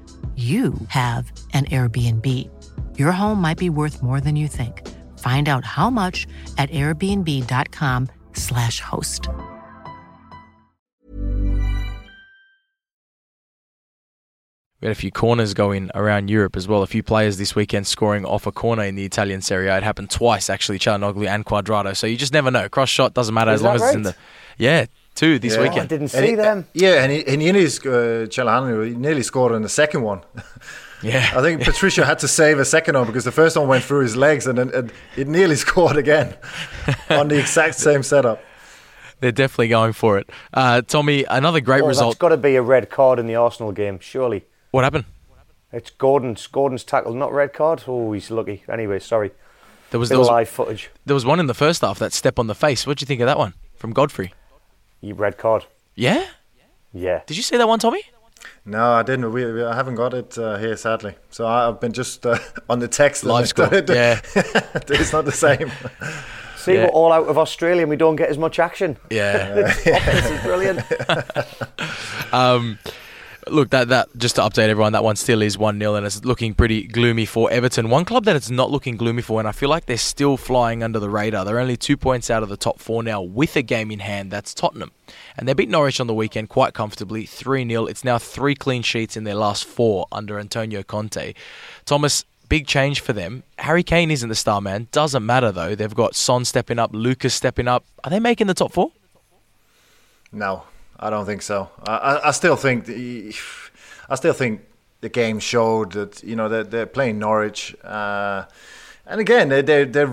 [0.37, 2.49] you have an Airbnb.
[2.97, 4.87] Your home might be worth more than you think.
[5.19, 6.25] Find out how much
[6.57, 9.27] at airbnb.com/slash host.
[14.81, 16.81] We had a few corners going around Europe as well.
[16.81, 19.77] A few players this weekend scoring off a corner in the Italian Serie A.
[19.77, 21.95] It happened twice, actually, Calhanoglu and Cuadrado.
[21.95, 22.67] So you just never know.
[22.67, 24.15] Cross shot doesn't matter Is as long as it's in the.
[24.57, 25.61] Yeah, two this yeah.
[25.61, 25.79] weekend.
[25.79, 26.67] Oh, I didn't see them.
[26.73, 30.21] Yeah, and he, and he nearly, uh, he nearly scored in the second one.
[31.03, 33.83] Yeah, I think Patrício had to save a second one because the first one went
[33.83, 36.35] through his legs and, and it nearly scored again
[37.09, 38.41] on the exact same setup.
[39.19, 40.29] They're definitely going for it.
[40.53, 42.13] Uh, Tommy, another great oh, result.
[42.13, 44.45] It's got to be a red card in the Arsenal game, surely.
[44.71, 45.05] What happened?
[45.73, 47.83] It's Gordon's Gordon's tackle, not red card.
[47.87, 48.63] Oh, he's lucky.
[48.69, 49.31] Anyway, sorry.
[49.91, 50.89] There was, there was live footage.
[51.05, 52.87] There was one in the first half that step on the face.
[52.87, 54.33] What do you think of that one from Godfrey?
[55.01, 55.65] You red card.
[55.95, 56.25] Yeah.
[56.93, 57.21] Yeah.
[57.25, 58.03] Did you see that one, Tommy?
[58.65, 59.31] No, I didn't.
[59.31, 61.15] We, we I haven't got it uh, here, sadly.
[61.31, 62.37] So I, have been just uh,
[62.69, 63.23] on the text.
[63.23, 63.67] Live score.
[63.73, 65.71] yeah, it's not the same.
[66.57, 66.85] See, yeah.
[66.85, 68.97] we're all out of Australia and we don't get as much action.
[69.09, 70.83] Yeah, this is brilliant.
[72.31, 72.77] um,
[73.51, 76.23] look, that that just to update everyone, that one still is one 0 and it's
[76.25, 77.89] looking pretty gloomy for Everton.
[77.89, 80.83] One club that it's not looking gloomy for, and I feel like they're still flying
[80.83, 81.45] under the radar.
[81.45, 84.31] They're only two points out of the top four now, with a game in hand.
[84.31, 84.91] That's Tottenham,
[85.37, 88.81] and they beat Norwich on the weekend quite comfortably, three 0 It's now three clean
[88.81, 91.33] sheets in their last four under Antonio Conte.
[91.85, 92.25] Thomas.
[92.49, 93.43] Big change for them.
[93.59, 94.89] Harry Kane isn't the star man.
[94.91, 95.73] Doesn't matter though.
[95.73, 97.85] They've got Son stepping up, Lucas stepping up.
[98.03, 98.91] Are they making the top four?
[100.33, 100.63] No,
[101.01, 101.69] I don't think so.
[101.83, 103.33] I, I, still think the,
[104.07, 104.61] I still think
[105.01, 107.75] the game showed that you know they're, they're playing Norwich.
[107.83, 108.45] Uh,
[109.07, 110.05] and again, they they they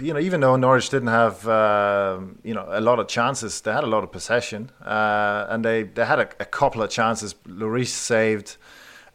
[0.00, 3.72] you know even though Norwich didn't have uh, you know a lot of chances, they
[3.72, 7.34] had a lot of possession, uh, and they, they had a, a, couple of chances.
[7.46, 8.56] Lloris saved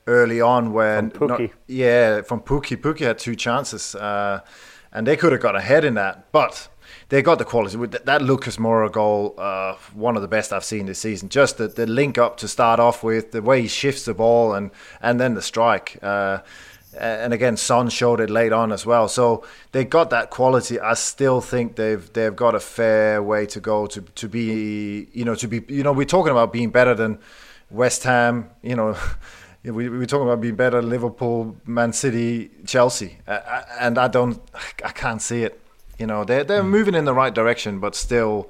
[0.05, 1.11] early on when
[1.67, 2.75] yeah from Pukki.
[2.75, 4.41] Pukki had two chances, uh,
[4.91, 6.67] and they could have got ahead in that, but
[7.11, 7.77] they got the quality.
[8.05, 11.27] That Lucas Moura goal, uh, one of the best I've seen this season.
[11.27, 14.53] Just the, the link up to start off with, the way he shifts the ball,
[14.53, 14.71] and
[15.01, 15.99] and then the strike.
[16.01, 16.39] Uh,
[16.97, 19.09] and again, Son showed it late on as well.
[19.09, 19.43] So
[19.73, 20.79] they got that quality.
[20.79, 25.25] I still think they've they've got a fair way to go to to be you
[25.25, 27.19] know to be you know we're talking about being better than
[27.69, 28.49] West Ham.
[28.63, 28.97] You know.
[29.63, 34.41] We, we're talking about being better than Liverpool, Man City, Chelsea, uh, and I don't,
[34.83, 35.60] I can't see it.
[36.01, 36.69] You know, they're they're mm.
[36.69, 38.49] moving in the right direction, but still,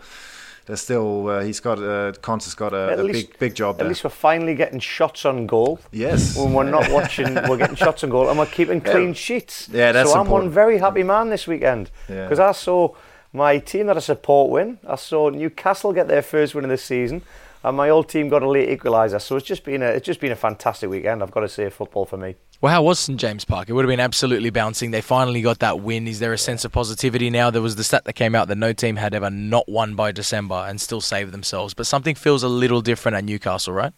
[0.65, 3.77] there's still uh, he's got uh, Conte's got a, a least, big big job.
[3.77, 3.85] There.
[3.85, 5.81] At least we're finally getting shots on goal.
[5.91, 6.37] Yes.
[6.37, 9.13] When we're not watching, we're getting shots on goal, and we're keeping clean yeah.
[9.13, 9.69] sheets.
[9.69, 12.49] Yeah, that's so I'm one very happy man this weekend because yeah.
[12.49, 12.95] I saw
[13.33, 14.79] my team that I support win.
[14.87, 17.21] I saw Newcastle get their first win of the season
[17.63, 19.21] and my old team got a late equaliser.
[19.21, 21.21] So it's just been a it's just been a fantastic weekend.
[21.21, 22.36] I've got to say, football for me.
[22.60, 23.69] Well, how was St James Park?
[23.69, 24.91] It would have been absolutely bouncing.
[24.91, 26.08] They finally got that win.
[26.08, 27.50] Is there a sense of positivity now?
[27.50, 30.12] There was the stat that came out that no team had ever not won by
[30.12, 31.74] December and still saved themselves.
[31.74, 33.93] But something feels a little different at Newcastle, right?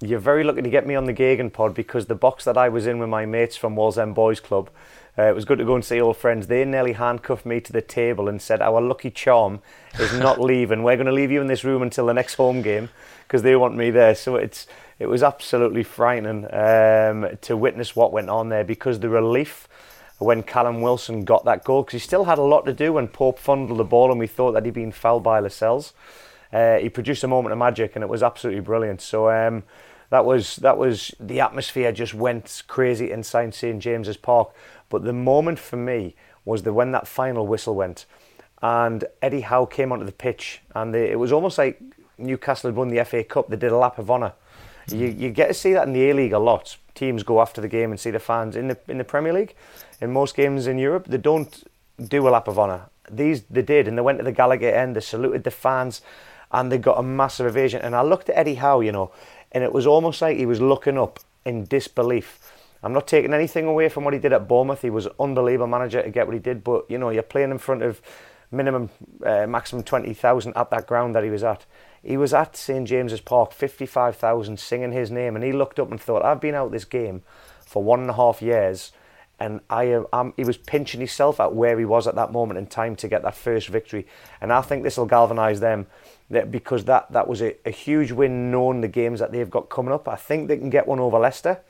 [0.00, 2.86] You're very lucky to get me on the GegenPod because the box that I was
[2.86, 4.70] in with my mates from Wallsend Boys Club
[5.18, 6.46] uh, it was good to go and see old friends.
[6.46, 9.60] They nearly handcuffed me to the table and said, Our lucky charm
[9.98, 10.82] is not leaving.
[10.82, 12.88] We're going to leave you in this room until the next home game
[13.26, 14.14] because they want me there.
[14.14, 14.66] So it's
[14.98, 19.66] it was absolutely frightening um, to witness what went on there because the relief
[20.18, 23.08] when Callum Wilson got that goal because he still had a lot to do when
[23.08, 25.94] Pope fondled the ball and we thought that he'd been fouled by Lascelles.
[26.52, 29.00] Uh, he produced a moment of magic and it was absolutely brilliant.
[29.00, 29.62] So um,
[30.10, 34.50] that was that was the atmosphere just went crazy inside St James's Park.
[34.90, 38.04] But the moment for me was the when that final whistle went,
[38.60, 41.80] and Eddie Howe came onto the pitch, and it was almost like
[42.18, 43.48] Newcastle had won the FA Cup.
[43.48, 44.34] They did a lap of honour.
[44.88, 46.76] You, you get to see that in the A League a lot.
[46.94, 49.54] Teams go after the game and see the fans in the in the Premier League.
[50.00, 51.64] In most games in Europe, they don't
[51.98, 52.86] do a lap of honour.
[53.10, 54.96] These they did, and they went to the Gallowgate end.
[54.96, 56.02] They saluted the fans,
[56.50, 57.80] and they got a massive ovation.
[57.80, 59.12] And I looked at Eddie Howe, you know,
[59.52, 63.66] and it was almost like he was looking up in disbelief I'm not taking anything
[63.66, 64.82] away from what he did at Bournemouth.
[64.82, 67.58] He was unbelievable manager to get what he did, but you know, you're playing in
[67.58, 68.00] front of
[68.50, 68.90] minimum,
[69.24, 71.66] uh, maximum 20,000 at that ground that he was at.
[72.02, 76.00] He was at St James's Park, 55,000 singing his name, and he looked up and
[76.00, 77.22] thought, I've been out this game
[77.66, 78.92] for one and a half years,
[79.38, 80.32] and I am.
[80.36, 83.22] He was pinching himself at where he was at that moment in time to get
[83.22, 84.06] that first victory,
[84.40, 85.86] and I think this will galvanise them
[86.50, 89.92] because that, that was a, a huge win knowing the games that they've got coming
[89.92, 90.08] up.
[90.08, 91.60] I think they can get one over Leicester.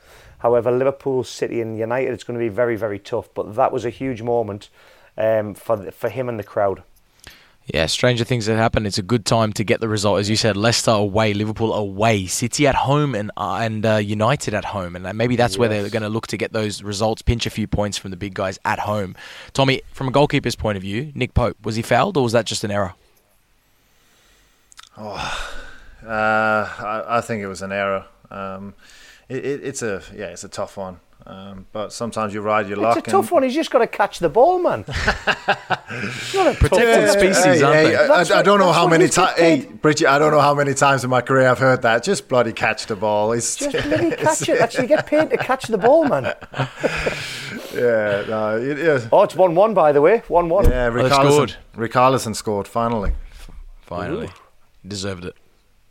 [0.41, 3.29] However, Liverpool, City, and United, it's going to be very, very tough.
[3.33, 4.69] But that was a huge moment
[5.17, 6.83] um, for for him and the crowd.
[7.67, 8.87] Yeah, stranger things have happened.
[8.87, 10.57] It's a good time to get the result, as you said.
[10.57, 15.15] Leicester away, Liverpool away, City at home, and uh, and uh, United at home, and
[15.15, 15.59] maybe that's yes.
[15.59, 18.17] where they're going to look to get those results, pinch a few points from the
[18.17, 19.15] big guys at home.
[19.53, 22.47] Tommy, from a goalkeeper's point of view, Nick Pope was he fouled or was that
[22.47, 22.95] just an error?
[24.97, 25.13] Oh,
[26.03, 28.05] uh, I, I, think it was an error.
[28.31, 28.73] Um,
[29.31, 30.99] it, it, it's a yeah, it's a tough one.
[31.25, 32.97] Um, but sometimes you ride your luck.
[32.97, 33.43] It's a tough one.
[33.43, 34.83] He's just got to catch the ball, man.
[34.87, 37.95] not a protected species, hey, aren't hey, they?
[37.95, 40.07] I, I, don't know how many times, hey, Bridget.
[40.07, 42.03] I don't know how many times in my career I've heard that.
[42.03, 43.33] Just bloody catch the ball.
[43.33, 44.59] It's, just bloody catch it.
[44.59, 46.23] Actually, get paid to catch the ball, man.
[47.71, 49.07] yeah, no, it, yeah.
[49.11, 50.23] Oh, it's one-one, by the way.
[50.27, 50.71] One-one.
[50.71, 51.55] Yeah, Rick oh, scored.
[51.75, 53.11] Rick scored finally.
[53.81, 54.87] Finally, Ooh.
[54.89, 55.35] deserved it.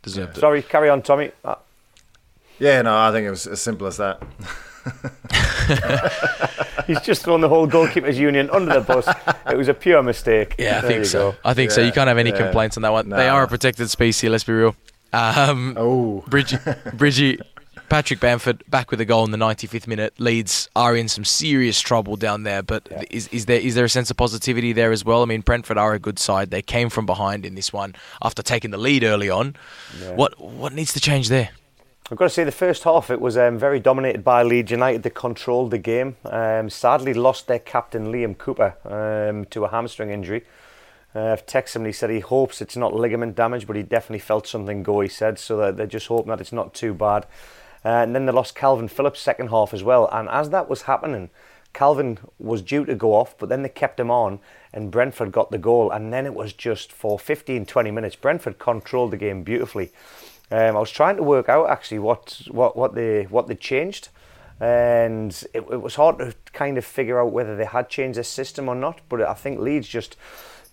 [0.01, 0.37] Deserved yeah.
[0.37, 0.41] it.
[0.41, 1.31] Sorry, carry on, Tommy.
[1.45, 1.55] Uh,
[2.61, 4.21] yeah, no, I think it was as simple as that.
[6.85, 9.07] He's just thrown the whole goalkeepers union under the bus.
[9.49, 10.55] It was a pure mistake.
[10.59, 11.31] Yeah, I there think so.
[11.31, 11.37] Go.
[11.43, 11.81] I think yeah, so.
[11.81, 12.37] You can't have any yeah.
[12.37, 13.09] complaints on that one.
[13.09, 13.17] Nah.
[13.17, 14.29] They are a protected species.
[14.29, 14.75] Let's be real.
[15.11, 16.57] Um, oh, Bridgie,
[16.93, 17.39] Bridgie,
[17.89, 20.13] Patrick Bamford back with a goal in the 95th minute.
[20.19, 23.01] Leeds are in some serious trouble down there, but yeah.
[23.09, 25.23] is, is there is there a sense of positivity there as well?
[25.23, 26.51] I mean, Brentford are a good side.
[26.51, 29.55] They came from behind in this one after taking the lead early on.
[30.13, 31.49] What what needs to change there?
[32.11, 35.03] I've got to say, the first half it was um, very dominated by Leeds United.
[35.03, 36.17] They controlled the game.
[36.25, 40.43] Um, sadly, lost their captain Liam Cooper um, to a hamstring injury.
[41.15, 41.85] Uh, I've texted him.
[41.85, 44.99] He said he hopes it's not ligament damage, but he definitely felt something go.
[44.99, 47.27] He said so that they're just hoping that it's not too bad.
[47.85, 50.09] Uh, and then they lost Calvin Phillips second half as well.
[50.11, 51.29] And as that was happening,
[51.71, 54.41] Calvin was due to go off, but then they kept him on,
[54.73, 55.89] and Brentford got the goal.
[55.91, 58.17] And then it was just for 15, 20 minutes.
[58.17, 59.91] Brentford controlled the game beautifully.
[60.51, 64.09] Um, I was trying to work out actually what what what they what they changed,
[64.59, 68.23] and it, it was hard to kind of figure out whether they had changed their
[68.23, 68.99] system or not.
[69.07, 70.17] But I think Leeds just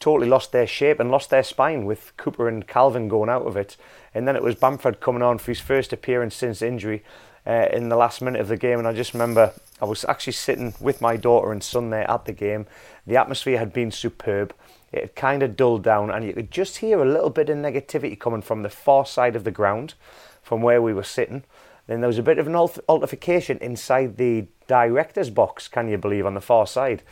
[0.00, 3.57] totally lost their shape and lost their spine with Cooper and Calvin going out of
[3.57, 3.76] it.
[4.14, 7.05] And then it was Bamford coming on for his first appearance since injury
[7.46, 8.78] uh, in the last minute of the game.
[8.78, 12.24] And I just remember I was actually sitting with my daughter and son there at
[12.24, 12.66] the game.
[13.07, 14.55] The atmosphere had been superb.
[14.93, 18.18] It kind of dulled down, and you could just hear a little bit of negativity
[18.18, 19.95] coming from the far side of the ground,
[20.43, 21.45] from where we were sitting.
[21.86, 26.26] Then there was a bit of an altercation inside the director's box, can you believe,
[26.26, 27.03] on the far side.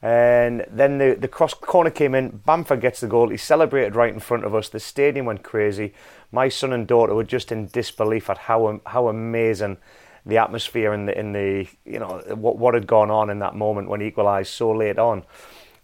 [0.00, 2.40] And then the, the cross corner came in.
[2.44, 3.28] Bamford gets the goal.
[3.28, 4.68] He celebrated right in front of us.
[4.68, 5.94] The stadium went crazy.
[6.32, 9.76] My son and daughter were just in disbelief at how how amazing
[10.26, 13.54] the atmosphere and the in the you know what what had gone on in that
[13.54, 15.24] moment when he equalised so late on.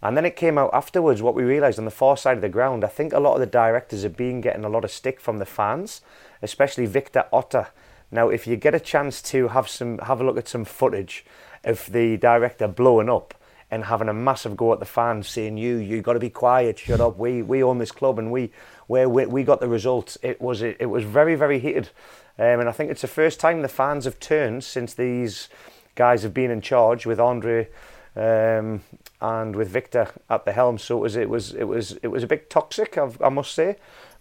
[0.03, 1.23] And then it came out afterwards.
[1.23, 3.41] What we realised on the far side of the ground, I think a lot of
[3.41, 6.03] the directors have been getting a lot of stick from the fans,
[6.41, 7.69] especially Victor Orta.
[8.11, 11.25] Now, if you get a chance to have some have a look at some footage
[11.65, 13.35] of the director blowing up
[13.71, 16.79] and having a massive go at the fans, saying you you got to be quiet,
[16.79, 17.19] shut up.
[17.19, 18.53] We we own this club and we
[18.87, 20.17] where we, we got the results.
[20.23, 21.91] It was it, it was very very heated,
[22.39, 25.49] um, and I think it's the first time the fans have turned since these
[25.97, 27.69] guys have been in charge with Andre.
[28.17, 28.83] Um,
[29.21, 32.23] and with Victor at the helm, so it was it was it was it was
[32.23, 33.77] a bit toxic, I've, i must say.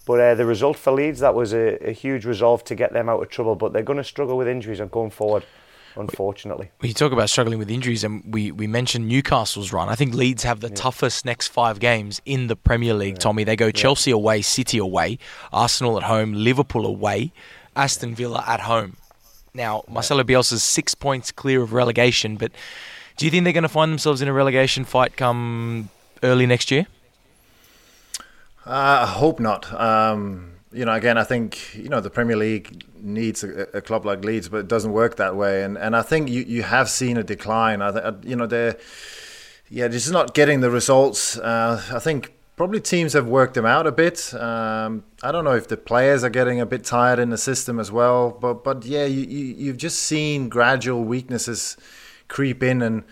[0.05, 3.09] But uh, the result for Leeds, that was a, a, huge resolve to get them
[3.09, 3.55] out of trouble.
[3.55, 5.43] But they're going to struggle with injuries and going forward
[5.97, 6.69] unfortunately.
[6.81, 9.89] You talk about struggling with injuries, and we, we mentioned Newcastle's run.
[9.89, 10.75] I think Leeds have the yeah.
[10.75, 13.19] toughest next five games in the Premier League, yeah.
[13.19, 13.43] Tommy.
[13.43, 14.15] They go Chelsea yeah.
[14.15, 15.19] away, City away,
[15.51, 17.31] Arsenal at home, Liverpool away,
[17.75, 18.97] Aston Villa at home.
[19.53, 22.51] Now, Marcelo Bielsa's six points clear of relegation, but
[23.17, 25.89] do you think they're going to find themselves in a relegation fight come
[26.23, 26.87] early next year?
[28.65, 29.71] Uh, I hope not.
[29.79, 34.05] Um, you know, again, I think you know the Premier League needs a, a, club
[34.05, 35.63] like Leeds, but it doesn't work that way.
[35.63, 37.81] And and I think you, you have seen a decline.
[37.81, 38.77] I, th- you know, they're
[39.69, 41.37] yeah, just not getting the results.
[41.37, 44.33] Uh, I think probably teams have worked them out a bit.
[44.33, 47.79] Um, I don't know if the players are getting a bit tired in the system
[47.79, 48.31] as well.
[48.31, 51.77] But but yeah, you, you you've just seen gradual weaknesses
[52.27, 53.03] creep in and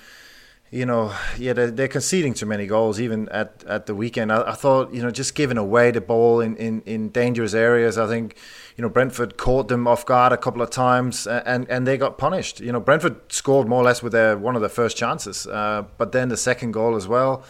[0.75, 4.29] you know, yeah, they're, they're, conceding too many goals even at, at the weekend.
[4.29, 7.97] I, I, thought, you know, just giving away the ball in, in, in dangerous areas.
[7.97, 8.35] I think,
[8.75, 12.17] you know, Brentford caught them off guard a couple of times and, and they got
[12.17, 12.59] punished.
[12.59, 15.85] You know, Brentford scored more or less with their one of their first chances, uh,
[15.97, 17.45] but then the second goal as well.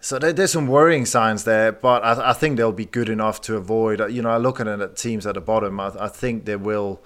[0.00, 3.40] So there, there's some worrying signs there, but I, I, think they'll be good enough
[3.42, 4.00] to avoid.
[4.10, 7.02] You know, looking at teams at the bottom, I, I think they will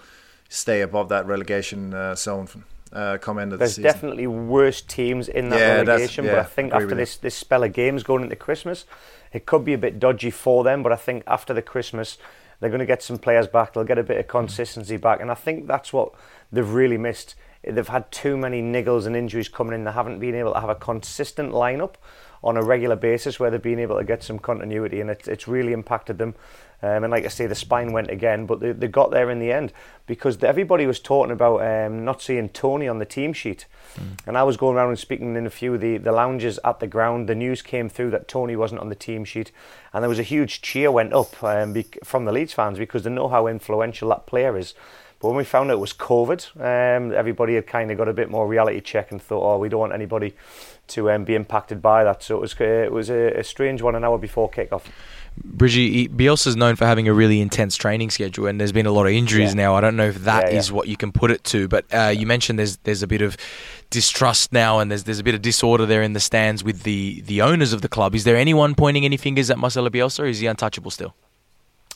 [0.48, 2.46] stay above that relegation uh, zone
[2.92, 3.82] uh, of There's the season.
[3.82, 7.64] definitely worse teams in that yeah, relegation, yeah, but I think after this, this spell
[7.64, 8.84] of games going into Christmas,
[9.32, 10.82] it could be a bit dodgy for them.
[10.82, 12.18] But I think after the Christmas,
[12.60, 13.72] they're going to get some players back.
[13.72, 16.12] They'll get a bit of consistency back, and I think that's what
[16.52, 17.34] they've really missed.
[17.64, 19.84] They've had too many niggles and injuries coming in.
[19.84, 21.94] They haven't been able to have a consistent lineup
[22.44, 25.48] on a regular basis where they've been able to get some continuity, and it, it's
[25.48, 26.34] really impacted them.
[26.82, 29.38] Um, and like I say, the spine went again, but they, they got there in
[29.38, 29.72] the end
[30.06, 33.66] because everybody was talking about um, not seeing Toney on the team sheet.
[33.94, 34.26] Mm.
[34.26, 36.80] And I was going around and speaking in a few of the, the lounges at
[36.80, 37.28] the ground.
[37.28, 39.52] The news came through that Toney wasn't on the team sheet,
[39.92, 43.10] and there was a huge cheer went up um, from the Leeds fans because they
[43.10, 44.74] know how influential that player is.
[45.22, 48.12] But when we found out it was COVID, um, everybody had kind of got a
[48.12, 50.34] bit more reality check and thought, oh, we don't want anybody
[50.88, 52.24] to um, be impacted by that.
[52.24, 54.82] So it was uh, it was a, a strange one an hour before kickoff.
[55.36, 59.06] Bridgie, is known for having a really intense training schedule, and there's been a lot
[59.06, 59.62] of injuries yeah.
[59.62, 59.74] now.
[59.74, 60.58] I don't know if that yeah, yeah.
[60.58, 63.22] is what you can put it to, but uh, you mentioned there's there's a bit
[63.22, 63.36] of
[63.90, 67.22] distrust now, and there's there's a bit of disorder there in the stands with the
[67.22, 68.14] the owners of the club.
[68.14, 71.14] Is there anyone pointing any fingers at Marcelo Bielsa, or is he untouchable still?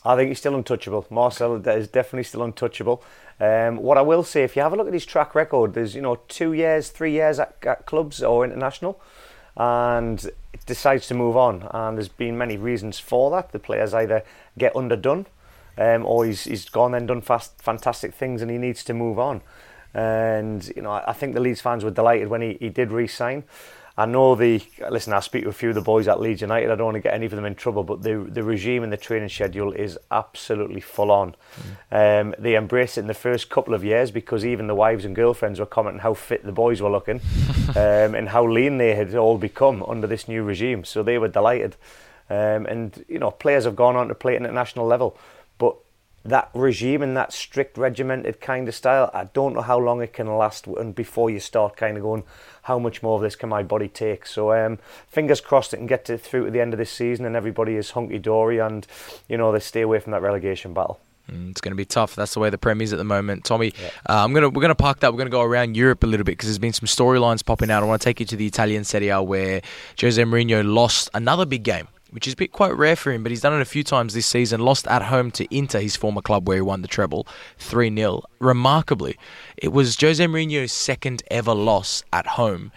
[0.05, 1.07] I think he's still untouchable.
[1.11, 3.03] Marcelo is definitely still untouchable.
[3.41, 5.95] Um, what I will say, if you have a look at his track record, there's
[5.95, 9.01] you know two years, three years at, at clubs or international
[9.57, 10.31] and
[10.67, 11.69] decides to move on.
[11.71, 13.53] And there's been many reasons for that.
[13.53, 14.23] The players either
[14.59, 15.27] get underdone,
[15.79, 19.19] um, or he's he's gone and done fast, fantastic things, and he needs to move
[19.19, 19.41] on.
[19.95, 23.45] And you know, I think the Leeds fans were delighted when he, he did re-sign.
[23.99, 25.15] I know the listen.
[25.15, 26.71] I speak to a few of the boys at Leeds United.
[26.71, 28.93] I don't want to get any of them in trouble, but the the regime and
[28.93, 31.35] the training schedule is absolutely full on.
[31.91, 32.21] Mm.
[32.21, 35.17] Um, they embraced it in the first couple of years because even the wives and
[35.17, 37.23] girlfriends were commenting how fit the boys were looking
[37.71, 40.85] um, and how lean they had all become under this new regime.
[40.85, 41.77] So they were delighted.
[42.29, 45.17] Um, and you know, players have gone on to play at international level,
[45.57, 45.77] but
[46.29, 50.13] that regime and that strict regimented kind of style, I don't know how long it
[50.13, 52.25] can last and before you start kind of going,
[52.67, 54.27] how much more of this can my body take?
[54.27, 57.25] So um, fingers crossed it can get to, through to the end of this season
[57.25, 58.87] and everybody is hunky dory and
[59.29, 60.99] you know they stay away from that relegation battle.
[61.31, 62.15] Mm, it's going to be tough.
[62.15, 63.73] That's the way the Prem is at the moment, Tommy.
[63.81, 63.89] Yeah.
[64.09, 65.13] Uh, I'm gonna we're gonna park that.
[65.13, 67.83] We're gonna go around Europe a little bit because there's been some storylines popping out.
[67.83, 69.61] I want to take you to the Italian Serie A where
[70.01, 73.31] Jose Mourinho lost another big game which is a bit quite rare for him, but
[73.31, 74.61] he's done it a few times this season.
[74.61, 77.27] Lost at home to Inter, his former club where he won the treble,
[77.59, 78.23] 3 0.
[78.39, 79.19] Remarkably,
[79.57, 82.73] it was Jose Mourinho's second ever loss at home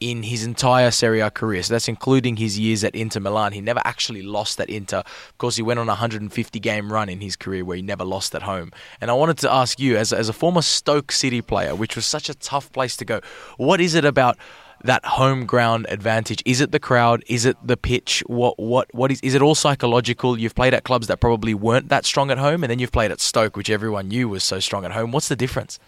[0.00, 1.62] in his entire Serie A career.
[1.62, 3.52] So that's including his years at Inter Milan.
[3.52, 4.98] He never actually lost at Inter.
[4.98, 8.04] Of course, he went on a 150 game run in his career where he never
[8.04, 8.70] lost at home.
[9.00, 12.04] And I wanted to ask you, as, as a former Stoke City player, which was
[12.04, 13.20] such a tough place to go,
[13.56, 14.36] what is it about
[14.84, 16.42] that home ground advantage?
[16.44, 17.24] Is it the crowd?
[17.26, 18.22] Is it the pitch?
[18.26, 20.38] What what what is is it all psychological?
[20.38, 23.10] You've played at clubs that probably weren't that strong at home, and then you've played
[23.10, 25.10] at Stoke, which everyone knew was so strong at home.
[25.10, 25.78] What's the difference?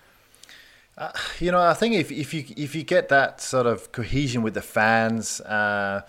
[0.98, 4.42] Uh, you know, I think if if you if you get that sort of cohesion
[4.42, 5.40] with the fans.
[5.42, 6.02] Uh,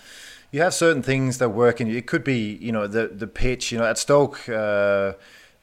[0.49, 3.71] you have certain things that work, and it could be, you know, the the pitch.
[3.71, 5.13] You know, at Stoke, uh,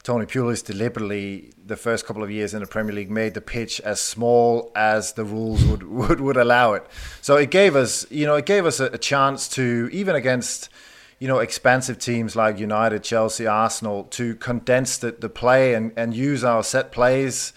[0.05, 3.81] Tony Pulis deliberately the first couple of years in the Premier League made the pitch
[3.81, 6.85] as small as the rules would, would, would allow it.
[7.21, 10.69] So it gave us, you know, it gave us a, a chance to even against,
[11.17, 16.13] you know, expansive teams like United, Chelsea, Arsenal to condense the, the play and, and
[16.13, 17.51] use our set plays.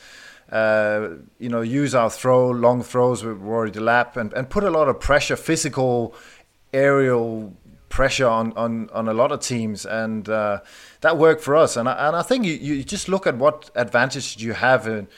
[0.51, 4.70] Uh, you know, use our throw, long throws with Rory Delap and, and put a
[4.70, 6.14] lot of pressure, physical,
[6.72, 7.55] aerial
[7.99, 10.61] pressure on, on, on a lot of teams, and uh,
[11.01, 11.76] that worked for us.
[11.76, 15.09] And I, and I think you, you just look at what advantage you have in,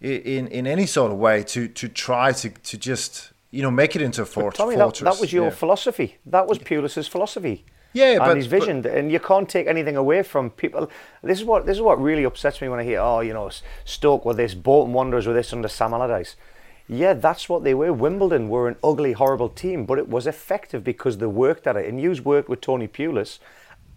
[0.00, 3.94] in in any sort of way to to try to, to just you know make
[3.94, 5.04] it into a fort, Tommy, fortress.
[5.04, 5.62] That, that was your yeah.
[5.62, 6.08] philosophy.
[6.26, 7.64] That was Pulis's philosophy.
[7.92, 10.90] Yeah, and but his vision, but, and you can't take anything away from people.
[11.22, 13.50] This is what this is what really upsets me when I hear, oh, you know,
[13.84, 16.34] Stoke with this, Bolton Wanderers with this under Sam Allardyce.
[16.88, 17.92] Yeah, that's what they were.
[17.92, 21.86] Wimbledon were an ugly, horrible team, but it was effective because they worked at it.
[21.88, 23.38] And you worked with Tony Pulis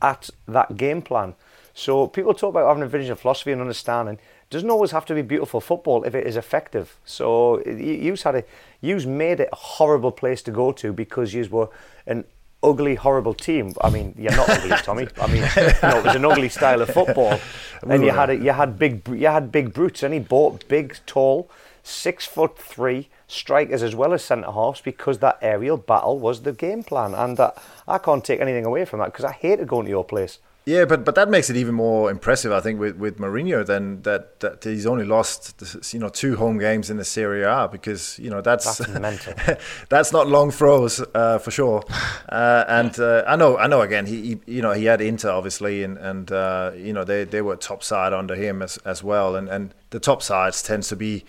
[0.01, 1.35] at that game plan.
[1.73, 4.15] So people talk about having a vision of philosophy and understanding.
[4.15, 6.97] It doesn't always have to be beautiful football if it is effective.
[7.05, 8.43] So you've had a,
[8.81, 11.69] you've made it a horrible place to go to because you were
[12.07, 12.25] an
[12.63, 13.73] ugly, horrible team.
[13.81, 15.07] I mean, you're not ugly, Tommy.
[15.21, 17.39] I mean, you know, it was an ugly style of football,
[17.87, 20.67] and you had uh, a, you had big you had big brutes, and he bought
[20.67, 21.49] big, tall
[21.89, 26.53] six foot three strikers as well as centre halves because that aerial battle was the
[26.53, 27.51] game plan, and uh,
[27.87, 30.39] I can't take anything away from that because I hated going to your place.
[30.69, 34.03] Yeah, but but that makes it even more impressive, I think, with with Mourinho than
[34.03, 35.55] that, that he's only lost
[35.91, 39.33] you know two home games in the Serie A because you know that's that's mental.
[39.89, 41.83] that's not long throws uh, for sure.
[42.29, 45.31] Uh, and uh, I know I know again he, he, you know he had Inter
[45.31, 49.03] obviously and and uh, you know they they were top side under him as as
[49.03, 51.25] well and and the top sides tends to be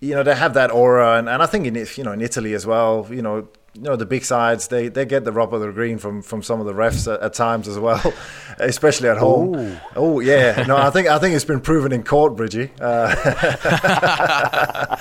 [0.00, 2.54] you know they have that aura and, and I think in you know in Italy
[2.54, 3.48] as well you know
[3.78, 6.42] you know the big sides they, they get the rub of the green from, from
[6.42, 8.12] some of the refs at, at times as well,
[8.58, 9.54] especially at home.
[9.54, 9.76] Ooh.
[9.94, 12.70] Oh yeah, no, I think I think it's been proven in court, Bridgie.
[12.80, 13.14] Uh,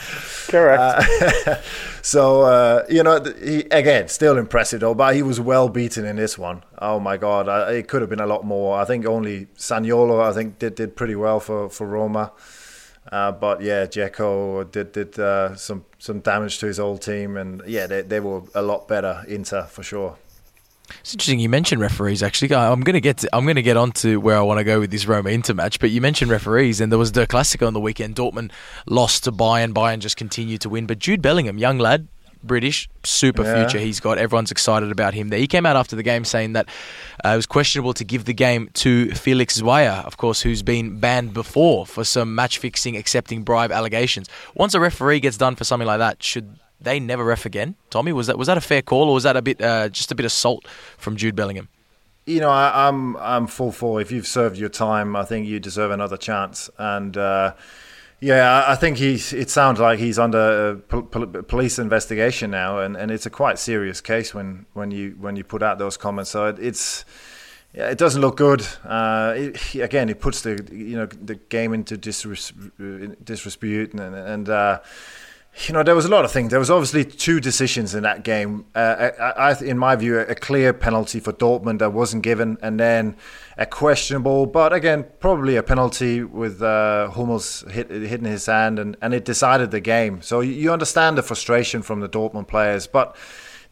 [0.47, 0.79] Correct.
[0.79, 1.55] Uh,
[2.03, 6.15] so uh, you know, he, again, still impressive though, but he was well beaten in
[6.15, 6.63] this one.
[6.77, 8.77] Oh my God, I, it could have been a lot more.
[8.79, 12.31] I think only Zaniolo I think, did did pretty well for for Roma.
[13.11, 17.61] Uh, but yeah, Dzeko did did uh, some some damage to his old team, and
[17.65, 20.17] yeah, they they were a lot better Inter for sure.
[21.01, 22.23] It's interesting you mentioned referees.
[22.23, 24.59] Actually, I'm going to get to, I'm going to get on to where I want
[24.59, 25.79] to go with this Roma Inter match.
[25.79, 28.15] But you mentioned referees, and there was the Classico on the weekend.
[28.15, 28.51] Dortmund
[28.85, 29.73] lost to Bayern.
[29.73, 30.85] Bayern just continued to win.
[30.85, 32.07] But Jude Bellingham, young lad,
[32.47, 33.63] British, super yeah.
[33.63, 34.17] future he's got.
[34.17, 35.39] Everyone's excited about him there.
[35.39, 36.67] He came out after the game saying that
[37.23, 40.99] uh, it was questionable to give the game to Felix Zwayer, of course, who's been
[40.99, 44.29] banned before for some match fixing, accepting bribe allegations.
[44.55, 47.75] Once a referee gets done for something like that, should they never ref again?
[47.89, 50.11] Tommy, was that was that a fair call, or was that a bit uh, just
[50.11, 50.67] a bit of salt
[50.97, 51.69] from Jude Bellingham?
[52.25, 54.01] You know, I, am I'm, I'm full for.
[54.01, 57.15] If you've served your time, I think you deserve another chance, and.
[57.17, 57.53] Uh,
[58.19, 59.31] yeah, I think he's.
[59.31, 64.33] It sounds like he's under police investigation now, and, and it's a quite serious case
[64.33, 66.31] when, when you when you put out those comments.
[66.31, 67.05] So it, it's
[67.73, 68.65] yeah, it doesn't look good.
[68.83, 72.53] Uh, it, again, it puts the you know the game into disres-
[73.23, 74.79] disrepute, and, and uh,
[75.65, 76.51] you know, there was a lot of things.
[76.51, 78.65] There was obviously two decisions in that game.
[78.75, 82.79] Uh, I, I, in my view, a clear penalty for Dortmund that wasn't given, and
[82.79, 83.15] then
[83.57, 88.95] a questionable, but again, probably a penalty with uh, Hummels hit, hitting his hand, and,
[89.01, 90.21] and it decided the game.
[90.21, 93.15] So you understand the frustration from the Dortmund players, but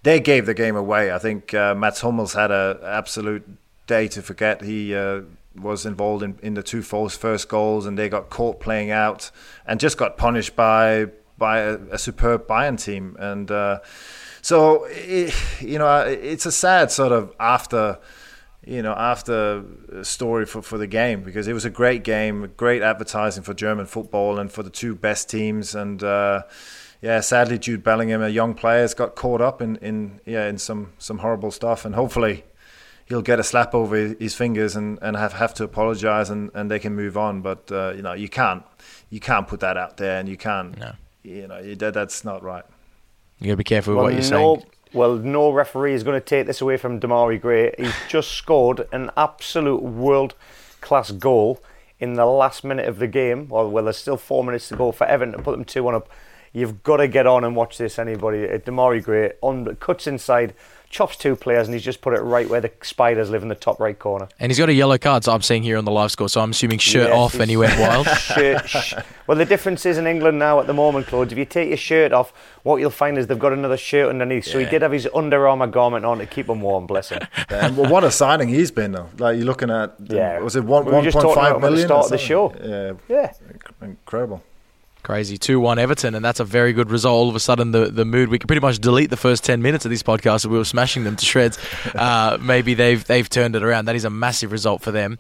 [0.02, 1.12] they gave the game away.
[1.12, 3.48] I think uh, Mats Hummels had an absolute
[3.86, 4.64] day to forget.
[4.64, 5.22] He uh,
[5.56, 9.30] was involved in, in the two false first goals, and they got caught playing out,
[9.68, 11.08] and just got punished by
[11.38, 13.16] by a, a superb Bayern team.
[13.20, 13.80] And uh,
[14.42, 18.00] so, it, you know, it's a sad sort of after
[18.66, 19.64] you know, after
[20.02, 23.86] story for, for the game because it was a great game, great advertising for German
[23.86, 25.76] football and for the two best teams.
[25.76, 26.44] And uh,
[27.02, 30.58] yeah, sadly, Jude Bellingham, a young player, has got caught up in, in yeah in
[30.58, 32.44] some some horrible stuff, and hopefully
[33.06, 36.72] he'll get a slap over his fingers and, and have, have to apologize and, and
[36.72, 37.42] they can move on.
[37.42, 38.64] But uh, you know, you can't
[39.12, 40.78] you can't put that out there, and you can't.
[40.78, 40.94] No.
[41.22, 42.64] You know, that, that's not right.
[43.40, 44.66] You gotta be careful well, with what you're no, saying.
[44.96, 47.76] Well, no referee is going to take this away from Demarai Gray.
[47.78, 50.36] He's just scored an absolute world
[50.80, 51.62] class goal
[52.00, 53.50] in the last minute of the game.
[53.50, 55.96] Well, well, there's still four minutes to go for Everton to put them 2 1
[55.96, 56.10] up.
[56.54, 58.50] You've got to get on and watch this, anybody.
[58.50, 60.54] Uh, Demarai Gray on, cuts inside,
[60.96, 63.56] chops two players, and he's just put it right where the spiders live in the
[63.56, 64.30] top right corner.
[64.40, 66.30] And he's got a yellow card, so I'm seeing here on the live score.
[66.30, 68.08] So I'm assuming shirt yes, off, and he went wild.
[68.08, 68.94] shirt, sh-
[69.28, 71.34] well, the difference is in England now at the moment, Claude.
[71.34, 72.32] If you take your shirt off,
[72.64, 74.46] what you'll find is they've got another shirt underneath.
[74.46, 76.88] So he did have his Under Armour garment on to keep him warm.
[76.88, 77.22] Bless him.
[77.52, 79.10] Yeah, well, what a signing he's been though.
[79.18, 80.40] Like you're looking at, yeah.
[80.40, 81.64] was it one one point five million?
[81.64, 82.54] At the start of the show.
[82.60, 83.34] Yeah, yeah,
[83.82, 84.42] incredible.
[85.06, 85.38] Crazy.
[85.38, 87.14] 2 1 Everton, and that's a very good result.
[87.14, 89.62] All of a sudden, the, the mood, we could pretty much delete the first 10
[89.62, 91.60] minutes of this podcast if we were smashing them to shreds.
[91.96, 93.86] Uh, maybe they've they've turned it around.
[93.86, 95.18] That is a massive result for them.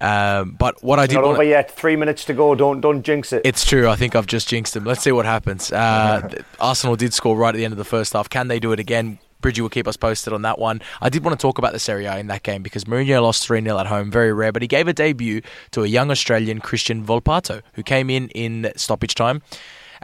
[0.00, 1.70] Um, but what I did not want over yet.
[1.70, 2.54] Three minutes to go.
[2.54, 3.42] Don't don't jinx it.
[3.44, 3.88] It's true.
[3.88, 4.84] I think I've just jinxed them.
[4.84, 5.72] Let's see what happens.
[5.72, 6.28] Uh,
[6.60, 8.28] Arsenal did score right at the end of the first half.
[8.28, 9.18] Can they do it again?
[9.40, 10.80] Bridgie will keep us posted on that one.
[11.00, 13.46] I did want to talk about the Serie A in that game because Mourinho lost
[13.46, 16.60] 3 0 at home, very rare, but he gave a debut to a young Australian,
[16.60, 19.42] Christian Volpato, who came in in stoppage time.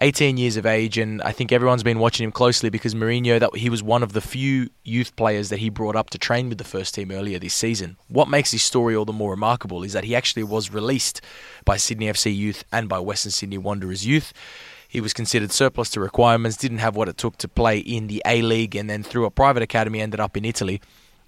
[0.03, 3.57] 18 years of age, and I think everyone's been watching him closely because Mourinho that
[3.57, 6.59] he was one of the few youth players that he brought up to train with
[6.59, 7.97] the first team earlier this season.
[8.09, 11.23] What makes his story all the more remarkable is that he actually was released
[11.65, 14.35] by Sydney FC Youth and by Western Sydney Wanderers Youth.
[14.97, 18.23] He was considered surplus to requirements, didn't have what it took to play in the
[18.25, 20.81] A League, and then through a private academy ended up in Italy.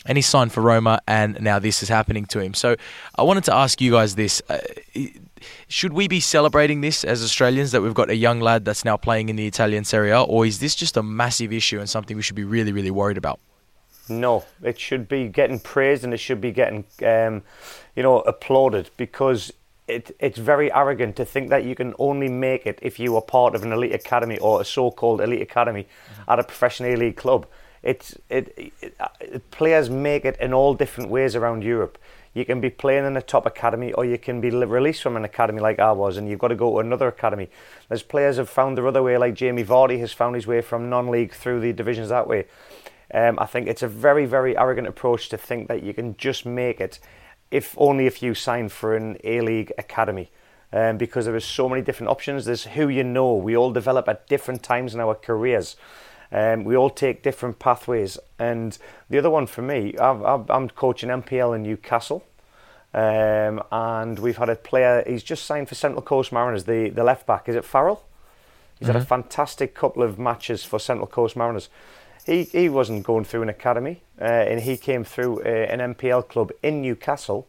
[0.07, 2.55] And he signed for Roma, and now this is happening to him.
[2.55, 2.77] So
[3.17, 4.41] I wanted to ask you guys this.
[4.49, 4.61] Uh,
[5.69, 8.97] should we be celebrating this as Australians that we've got a young lad that's now
[8.97, 12.17] playing in the Italian Serie A, or is this just a massive issue and something
[12.17, 13.39] we should be really, really worried about?
[14.09, 17.43] No, it should be getting praised and it should be getting, um,
[17.95, 19.53] you know, applauded because
[19.89, 23.23] it, it's very arrogant to think that you can only make it if you are
[23.23, 26.31] part of an elite academy or a so-called elite academy mm-hmm.
[26.31, 27.47] at a professional league club.
[27.83, 31.97] It's it, it, it, players make it in all different ways around Europe.
[32.35, 35.25] You can be playing in a top academy, or you can be released from an
[35.25, 37.49] academy like I was, and you've got to go to another academy.
[37.89, 40.91] There's players have found their other way, like Jamie Vardy has found his way from
[40.91, 42.47] non-league through the divisions that way.
[43.13, 46.45] Um, I think it's a very, very arrogant approach to think that you can just
[46.45, 47.01] make it
[47.51, 50.31] if only if you sign for an A League academy.
[50.71, 52.45] Um, because there is so many different options.
[52.45, 53.35] There's who you know.
[53.35, 55.77] We all develop at different times in our careers.
[56.31, 58.19] Um, we all take different pathways.
[58.39, 58.77] And
[59.09, 62.23] the other one for me, i am coaching NPL in Newcastle.
[62.93, 67.05] Um, and we've had a player, he's just signed for Central Coast Mariners, the, the
[67.05, 67.49] left back.
[67.49, 68.05] Is it Farrell?
[68.79, 68.93] He's mm-hmm.
[68.93, 69.09] had a mm-hmm.
[69.09, 71.69] fantastic couple of matches for Central Coast Mariners
[72.29, 76.29] he, he wasn't going through an academy, uh, and he came through uh, an NPL
[76.29, 77.49] club in Newcastle,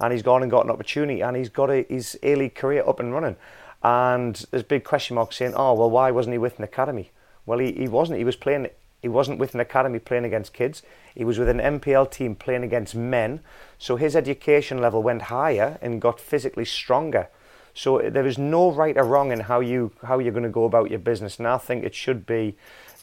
[0.00, 2.82] and he's gone and got an opportunity, and he's got a, his A League career
[2.86, 3.36] up and running.
[3.82, 7.12] And there's big question marks saying, oh well, why wasn't he with an academy?
[7.46, 8.18] Well, he, he wasn't.
[8.18, 8.68] He was playing.
[9.00, 10.82] He wasn't with an academy playing against kids.
[11.14, 13.40] He was with an NPL team playing against men.
[13.78, 17.28] So his education level went higher and got physically stronger.
[17.72, 20.64] So there is no right or wrong in how you how you're going to go
[20.64, 21.38] about your business.
[21.38, 22.56] And I think it should be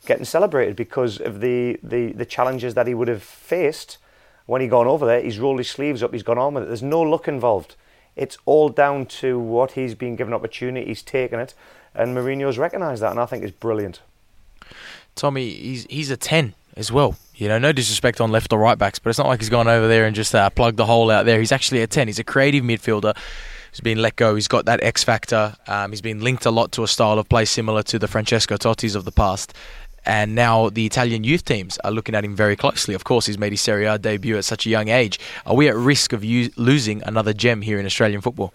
[0.05, 3.97] getting celebrated because of the, the, the challenges that he would have faced
[4.45, 5.21] when he gone over there.
[5.21, 6.67] He's rolled his sleeves up, he's gone on with it.
[6.67, 7.75] There's no luck involved.
[8.15, 11.53] It's all down to what he's been given opportunity, he's taken it,
[11.95, 14.01] and Mourinho's recognised that, and I think it's brilliant.
[15.15, 17.15] Tommy, he's he's a ten as well.
[17.35, 19.67] You know, no disrespect on left or right backs, but it's not like he's gone
[19.67, 21.39] over there and just uh, plugged the hole out there.
[21.39, 22.07] He's actually a ten.
[22.07, 23.15] He's a creative midfielder.
[23.71, 24.35] He's been let go.
[24.35, 25.55] He's got that X factor.
[25.65, 28.55] Um, he's been linked a lot to a style of play similar to the Francesco
[28.55, 29.55] Tottis of the past
[30.05, 32.93] and now the Italian youth teams are looking at him very closely.
[32.93, 35.19] Of course, he's made his Serie A debut at such a young age.
[35.45, 38.53] Are we at risk of u- losing another gem here in Australian football?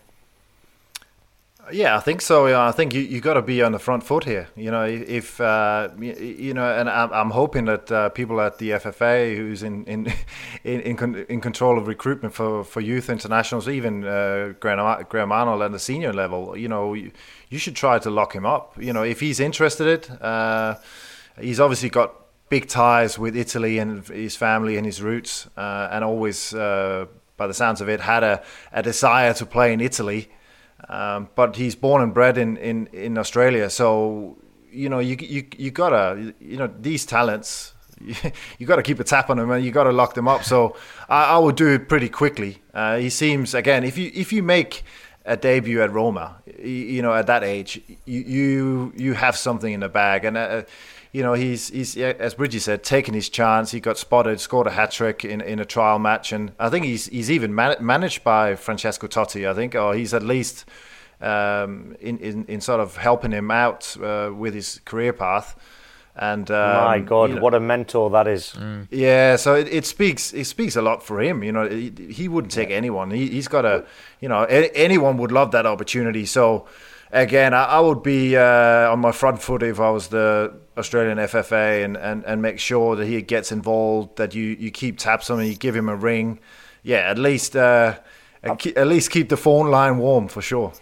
[1.71, 2.47] Yeah, I think so.
[2.59, 4.49] I think you you got to be on the front foot here.
[4.57, 9.37] You know, if uh, you know, and I'm, hoping that uh, people at the FFA,
[9.37, 10.13] who's in in
[10.65, 15.63] in, in, in, control of recruitment for, for youth internationals, even uh, Graham, Graham Arnold
[15.63, 17.11] at the senior level, you know, you,
[17.51, 18.75] you, should try to lock him up.
[18.81, 20.11] You know, if he's interested.
[20.23, 20.77] Uh,
[21.41, 22.15] he's obviously got
[22.49, 27.47] big ties with Italy and his family and his roots, uh, and always, uh, by
[27.47, 30.31] the sounds of it, had a, a desire to play in Italy.
[30.89, 34.39] Um, but he's born and bred in, in, in Australia, so
[34.71, 37.75] you know you you you gotta you know these talents.
[38.61, 40.45] You, got to keep a tap on them and you got to lock them up.
[40.45, 40.77] So
[41.09, 42.63] I, I would do it pretty quickly.
[42.73, 44.85] Uh, he seems again if you if you make
[45.25, 49.73] a debut at Roma, you, you know at that age you you, you have something
[49.73, 50.65] in the bag and.
[51.13, 53.71] You know, he's he's as Bridgie said, taking his chance.
[53.71, 56.85] He got spotted, scored a hat trick in, in a trial match, and I think
[56.85, 59.49] he's he's even man- managed by Francesco Totti.
[59.49, 60.67] I think, or he's at least
[61.21, 65.57] um, in, in in sort of helping him out uh, with his career path.
[66.21, 68.55] And um, my God, you know, what a mentor that is!
[68.59, 68.89] Mm.
[68.91, 71.45] Yeah, so it, it, speaks it speaks a lot for him.
[71.45, 73.13] You know, he, he wouldn't take anyone.
[73.13, 73.87] He, has got a,
[74.21, 76.27] you know, anyone would love that opportunity.
[76.27, 76.67] So
[77.11, 81.19] again, I, I would be uh, on my front foot if I was the Australian
[81.19, 85.31] FFA and, and, and make sure that he gets involved, that you, you keep tabs
[85.31, 86.41] on him, you give him a ring.
[86.83, 87.99] Yeah, at least uh,
[88.43, 90.73] at least keep the phone line warm for sure.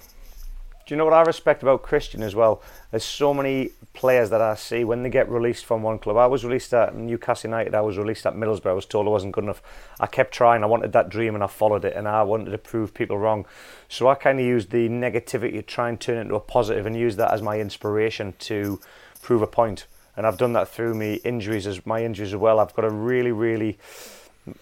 [0.86, 2.62] Do you know what I respect about Christian as well?
[2.92, 6.16] There's so many players that I see when they get released from one club.
[6.16, 7.74] I was released at Newcastle United.
[7.74, 8.70] I was released at Middlesbrough.
[8.70, 9.60] I was told I wasn't good enough.
[9.98, 10.62] I kept trying.
[10.62, 11.96] I wanted that dream and I followed it.
[11.96, 13.46] And I wanted to prove people wrong.
[13.88, 16.86] So I kind of used the negativity to try and turn it into a positive
[16.86, 18.80] and use that as my inspiration to
[19.22, 19.88] prove a point.
[20.16, 22.60] And I've done that through me injuries as my injuries as well.
[22.60, 23.76] I've got a really, really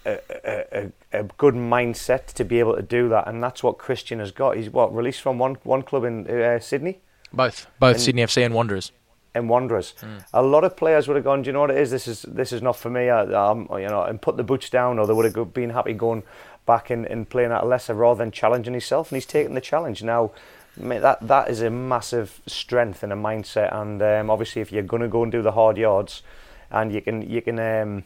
[0.07, 4.19] a, a, a, good mindset to be able to do that, and that's what Christian
[4.19, 4.57] has got.
[4.57, 7.01] He's what released from one one club in uh, Sydney.
[7.33, 8.93] Both, both and, Sydney FC and Wanderers.
[9.35, 9.95] And Wanderers.
[10.01, 10.25] Mm.
[10.33, 11.43] A lot of players would have gone.
[11.43, 11.91] Do you know what it is?
[11.91, 13.11] This is this is not for me.
[13.11, 15.93] I, um, you know, and put the boots down, or they would have been happy
[15.93, 16.23] going
[16.67, 19.11] back and, and playing at a lesser rather than challenging himself.
[19.11, 20.31] And he's taken the challenge now.
[20.77, 23.75] that that is a massive strength and a mindset.
[23.75, 26.23] And um, obviously, if you're going to go and do the hard yards,
[26.71, 28.05] and you can you can um,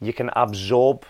[0.00, 1.04] you can absorb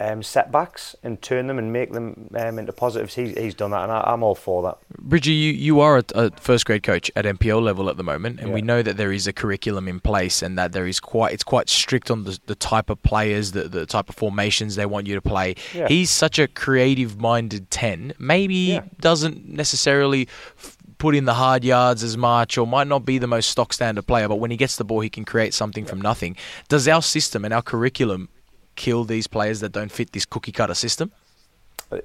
[0.00, 3.14] um, setbacks and turn them and make them um, into positives.
[3.14, 4.78] He's, he's done that, and I, am all for that.
[4.98, 8.40] Bridgie, you, you are a, a, first grade coach at NPL level at the moment,
[8.40, 8.54] and yeah.
[8.54, 11.44] we know that there is a curriculum in place, and that there is quite it's
[11.44, 15.06] quite strict on the, the type of players, the, the type of formations they want
[15.06, 15.54] you to play.
[15.74, 15.86] Yeah.
[15.86, 18.14] He's such a creative minded ten.
[18.18, 18.84] Maybe yeah.
[19.00, 20.28] doesn't necessarily.
[20.58, 23.72] F- put in the hard yards as much or might not be the most stock
[23.72, 26.36] standard player, but when he gets the ball, he can create something from nothing.
[26.68, 28.28] Does our system and our curriculum
[28.76, 31.10] kill these players that don't fit this cookie cutter system?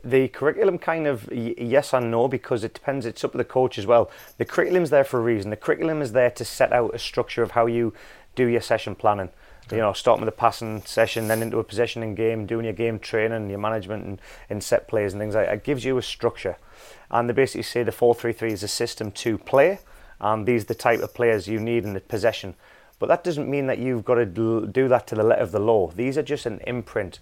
[0.04, 3.06] The curriculum kind of yes and no because it depends.
[3.06, 4.10] It's up to the coach as well.
[4.38, 5.52] The curriculum's there for a reason.
[5.52, 7.94] The curriculum is there to set out a structure of how you
[8.34, 9.30] do your session planning.
[9.72, 13.00] You know, starting with a passing session, then into a positioning game, doing your game
[13.00, 15.54] training, your management and, and set plays and things like that.
[15.56, 16.58] It gives you a structure
[17.12, 19.80] and they basically say the 4-3-3 is a system to play
[20.20, 22.56] and these are the type of players you need in the possession.
[23.00, 25.60] But that doesn't mean that you've got to do that to the letter of the
[25.60, 25.92] law.
[25.92, 27.20] These are just an imprint.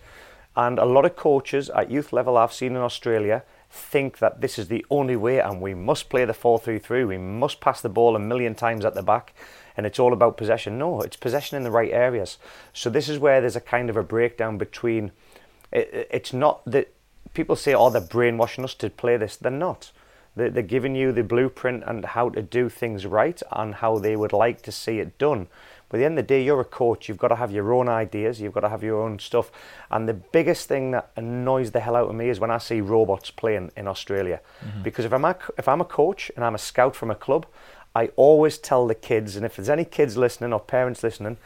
[0.56, 4.60] And a lot of coaches at youth level I've seen in Australia think that this
[4.60, 8.16] is the only way and we must play the 4-3-3 we must pass the ball
[8.16, 9.34] a million times at the back
[9.76, 10.78] and it's all about possession.
[10.78, 12.38] No it's possession in the right areas.
[12.72, 15.12] So this is where there's a kind of a breakdown between
[15.72, 16.94] it's not that
[17.34, 19.36] people say, oh, they're brainwashing us to play this.
[19.36, 19.92] They're not.
[20.36, 24.16] They're, they're giving you the blueprint and how to do things right and how they
[24.16, 25.48] would like to see it done.
[25.90, 27.08] But at the end of the day, you're a coach.
[27.08, 28.42] You've got to have your own ideas.
[28.42, 29.52] You've got to have your own stuff.
[29.92, 32.82] And the biggest thing that annoys the hell out of me is when I see
[32.82, 34.42] robots playing in Australia.
[34.66, 34.82] Mm-hmm.
[34.82, 37.46] Because if I'm a, if I'm a coach and I'm a scout from a club,
[37.96, 41.38] I always tell the kids, and if there's any kids listening or parents listening,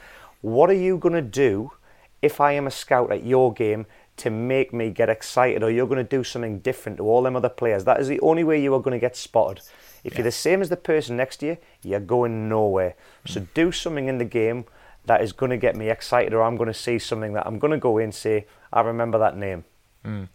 [0.42, 1.74] what are you going to do
[2.22, 3.86] if I am a scout at your game
[4.18, 7.36] to make me get excited or you're going to do something different to all them
[7.36, 7.84] other players.
[7.84, 9.62] That is the only way you are going to get spotted.
[10.04, 10.20] If yeah.
[10.20, 12.96] you're the same as the person next to you, you're going nowhere.
[13.26, 13.30] Mm.
[13.30, 14.66] So do something in the game
[15.06, 17.60] that is going to get me excited or I'm going to see something that I'm
[17.60, 19.64] going to go in and say, I remember that name.
[20.04, 20.30] Mm.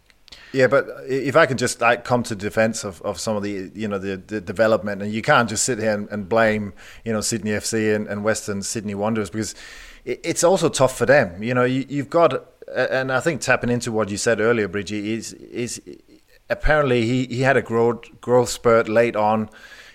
[0.51, 3.71] Yeah, but if I can just like come to defence of, of some of the
[3.75, 6.73] you know the, the development, and you can't just sit here and, and blame
[7.05, 9.55] you know Sydney FC and, and Western Sydney Wanderers because
[10.05, 11.41] it, it's also tough for them.
[11.41, 15.13] You know, you, you've got and I think tapping into what you said earlier, Bridgie,
[15.13, 15.81] is is
[16.49, 19.49] apparently he, he had a growth growth spurt late on,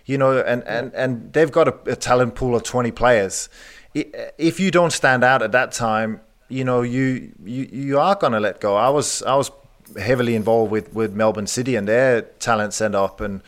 [0.05, 3.49] you know, and, and, and they've got a, a talent pool of twenty players.
[3.95, 8.33] If you don't stand out at that time, you know you you, you are going
[8.33, 8.77] to let go.
[8.77, 9.51] I was I was
[9.99, 13.43] heavily involved with, with Melbourne City and their talent sent up and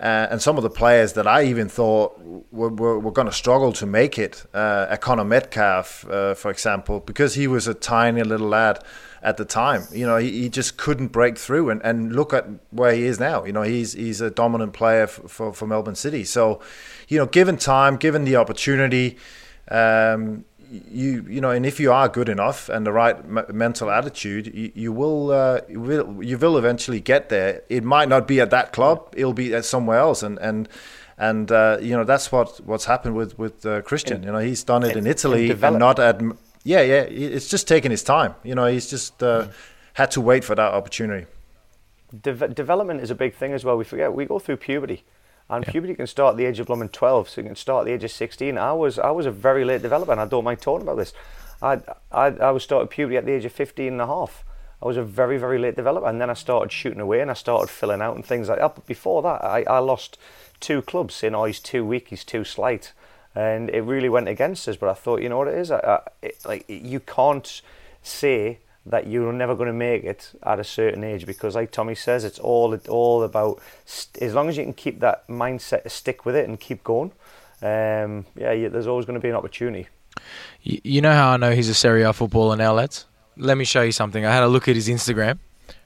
[0.00, 2.18] uh, and some of the players that I even thought
[2.50, 6.50] were, were, were going to struggle to make it, uh, a Connor Metcalfe, uh, for
[6.50, 8.82] example, because he was a tiny little lad
[9.22, 9.82] at the time.
[9.92, 11.68] You know, he, he just couldn't break through.
[11.68, 13.44] And, and look at where he is now.
[13.44, 16.24] You know, he's he's a dominant player for, for, for Melbourne City.
[16.24, 16.60] So,
[17.08, 19.18] you know, given time, given the opportunity,
[19.70, 23.90] um, you you know, and if you are good enough and the right m- mental
[23.90, 27.62] attitude, you, you will uh, you will you will eventually get there.
[27.68, 30.68] It might not be at that club; it'll be at somewhere else, and and
[31.18, 34.22] and uh, you know that's what what's happened with with uh, Christian.
[34.22, 36.22] You know, he's done it in, Italy and not at
[36.62, 37.02] yeah yeah.
[37.02, 38.34] It's just taking his time.
[38.44, 39.52] You know, he's just uh, mm.
[39.94, 41.26] had to wait for that opportunity.
[42.22, 43.76] De- development is a big thing as well.
[43.76, 45.04] We forget we go through puberty.
[45.50, 45.72] And yeah.
[45.72, 47.92] puberty can start at the age of London 12, so you can start at the
[47.92, 48.56] age of 16.
[48.56, 51.12] I was I was a very late developer, and I don't mind talking about this.
[51.60, 51.80] I,
[52.10, 54.44] I, I was started puberty at the age of 15 and a half.
[54.82, 57.34] I was a very, very late developer, and then I started shooting away and I
[57.34, 58.74] started filling out and things like that.
[58.74, 60.16] But before that, I, I lost
[60.58, 62.92] two clubs saying, oh, he's too weak, he's too slight.
[63.34, 64.76] And it really went against us.
[64.76, 65.70] But I thought, you know what it is?
[65.70, 67.60] I, I, it, like You can't
[68.02, 71.94] say that you're never going to make it at a certain age because, like Tommy
[71.94, 76.24] says, it's all all about st- as long as you can keep that mindset, stick
[76.24, 77.12] with it, and keep going.
[77.62, 79.88] Um, yeah, you, there's always going to be an opportunity.
[80.62, 83.06] You, you know how I know he's a Serie A footballer now, lads?
[83.36, 84.24] Let me show you something.
[84.24, 85.38] I had a look at his Instagram.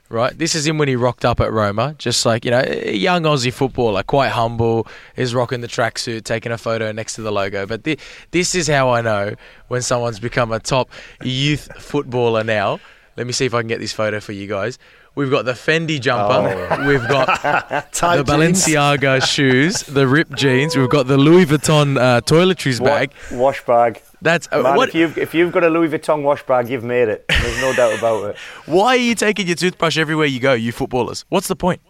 [0.07, 2.95] Right, this is him when he rocked up at Roma, just like you know, a
[2.95, 4.87] young Aussie footballer, quite humble.
[5.15, 7.65] Is rocking the tracksuit, taking a photo next to the logo.
[7.65, 7.99] But th-
[8.29, 9.33] this is how I know
[9.67, 10.91] when someone's become a top
[11.23, 12.79] youth footballer now.
[13.17, 14.77] Let me see if I can get this photo for you guys.
[15.15, 16.67] We've got the Fendi jumper.
[16.71, 16.87] Oh.
[16.87, 20.75] We've got the Balenciaga shoes, the ripped jeans.
[20.75, 23.13] We've got the Louis Vuitton uh, toiletries bag.
[23.31, 24.01] Wash bag.
[24.21, 26.83] That's uh, Man, what, if you've if you've got a Louis Vuitton wash bag, you've
[26.83, 27.25] made it.
[27.29, 28.37] There's no doubt about it.
[28.65, 31.23] Why are you taking your toothbrush everywhere you go, you footballers?
[31.29, 31.81] What's the point?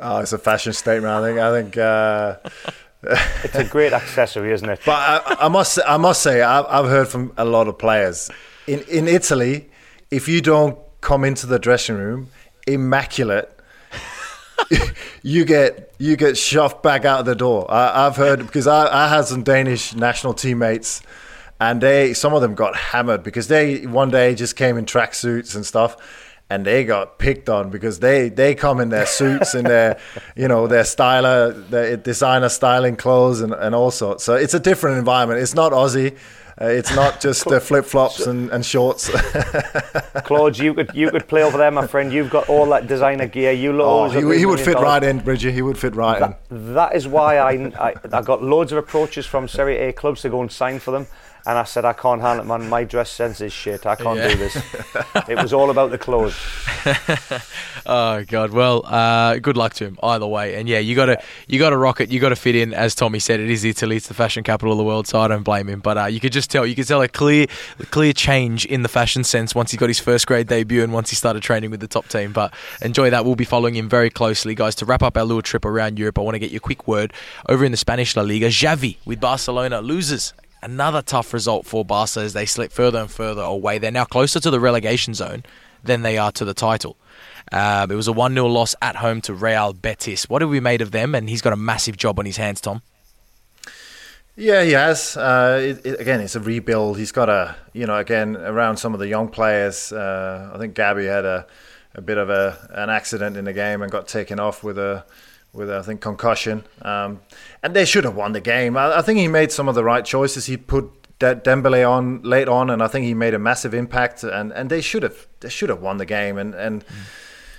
[0.00, 1.12] Oh, it's a fashion statement.
[1.12, 1.38] I think.
[1.38, 1.76] I think.
[1.76, 2.36] Uh,
[3.44, 4.80] it's a great accessory, isn't it?
[4.84, 5.78] But I, I must.
[5.86, 8.30] I must say, I've, I've heard from a lot of players
[8.66, 9.70] in in Italy.
[10.10, 12.30] If you don't come into the dressing room
[12.66, 13.50] immaculate,
[15.22, 17.66] you get you get shoved back out of the door.
[17.70, 21.02] I, have heard because I, I had some Danish national teammates,
[21.60, 25.54] and they some of them got hammered because they one day just came in tracksuits
[25.54, 25.96] and stuff.
[26.50, 29.98] And they got picked on because they, they come in their suits and their,
[30.36, 34.24] you know, their styler, their designer styling clothes and, and all sorts.
[34.24, 35.40] So it's a different environment.
[35.40, 36.16] It's not Aussie.
[36.60, 39.10] Uh, it's not just uh, flip flops and, and shorts.
[40.24, 42.12] Claude, you could you could play over there, my friend.
[42.12, 43.50] You've got all that designer gear.
[43.50, 43.86] You look.
[43.86, 45.50] Oh, he, he would fit right in, Bridgie.
[45.50, 46.74] He would fit right that, in.
[46.74, 50.28] That is why I, I I got loads of approaches from Serie A clubs to
[50.28, 51.08] go and sign for them.
[51.46, 52.70] And I said, I can't handle it, man.
[52.70, 53.84] My dress sense is shit.
[53.84, 54.28] I can't yeah.
[54.28, 54.56] do this.
[55.28, 56.34] it was all about the clothes.
[57.86, 58.50] oh God.
[58.50, 60.54] Well, uh, good luck to him either way.
[60.54, 62.10] And yeah, you got to you got to rock it.
[62.10, 62.72] You got to fit in.
[62.72, 63.96] As Tommy said, it is Italy.
[63.96, 65.80] It's the fashion capital of the world, so I don't blame him.
[65.80, 67.46] But uh, you could just tell you could tell a clear
[67.90, 71.10] clear change in the fashion sense once he got his first grade debut and once
[71.10, 72.32] he started training with the top team.
[72.32, 73.26] But enjoy that.
[73.26, 74.74] We'll be following him very closely, guys.
[74.76, 76.88] To wrap up our little trip around Europe, I want to get you a quick
[76.88, 77.12] word
[77.50, 78.48] over in the Spanish La Liga.
[78.48, 80.32] Xavi with Barcelona loses
[80.64, 83.78] another tough result for Barca as they slip further and further away.
[83.78, 85.44] They're now closer to the relegation zone
[85.82, 86.96] than they are to the title.
[87.52, 90.28] Uh, it was a 1 0 loss at home to Real Betis.
[90.28, 91.14] What have we made of them?
[91.14, 92.82] And he's got a massive job on his hands, Tom.
[94.36, 95.16] Yeah, he has.
[95.16, 96.98] Uh, it, it, again, it's a rebuild.
[96.98, 99.92] He's got a, you know, again, around some of the young players.
[99.92, 101.46] Uh, I think Gavi had a,
[101.94, 105.04] a bit of a an accident in the game and got taken off with a
[105.54, 107.20] with I think concussion, um,
[107.62, 108.76] and they should have won the game.
[108.76, 110.46] I, I, think he made some of the right choices.
[110.46, 114.24] He put De- Dembele on late on, and I think he made a massive impact.
[114.24, 116.36] And, and they should have they should have won the game.
[116.36, 116.92] And and mm.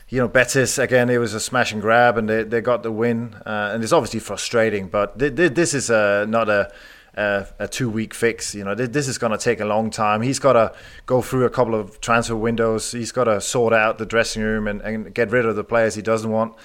[0.09, 2.91] you know Betis again, it was a smash and grab, and they, they got the
[2.91, 3.35] win.
[3.45, 6.71] Uh, and it's obviously frustrating, but th- th- this is a, not a
[7.15, 8.53] a, a two week fix.
[8.53, 10.21] You know, this is going to take a long time.
[10.21, 10.73] He's got to
[11.05, 12.91] go through a couple of transfer windows.
[12.91, 15.95] He's got to sort out the dressing room and, and get rid of the players
[15.95, 16.55] he doesn't want.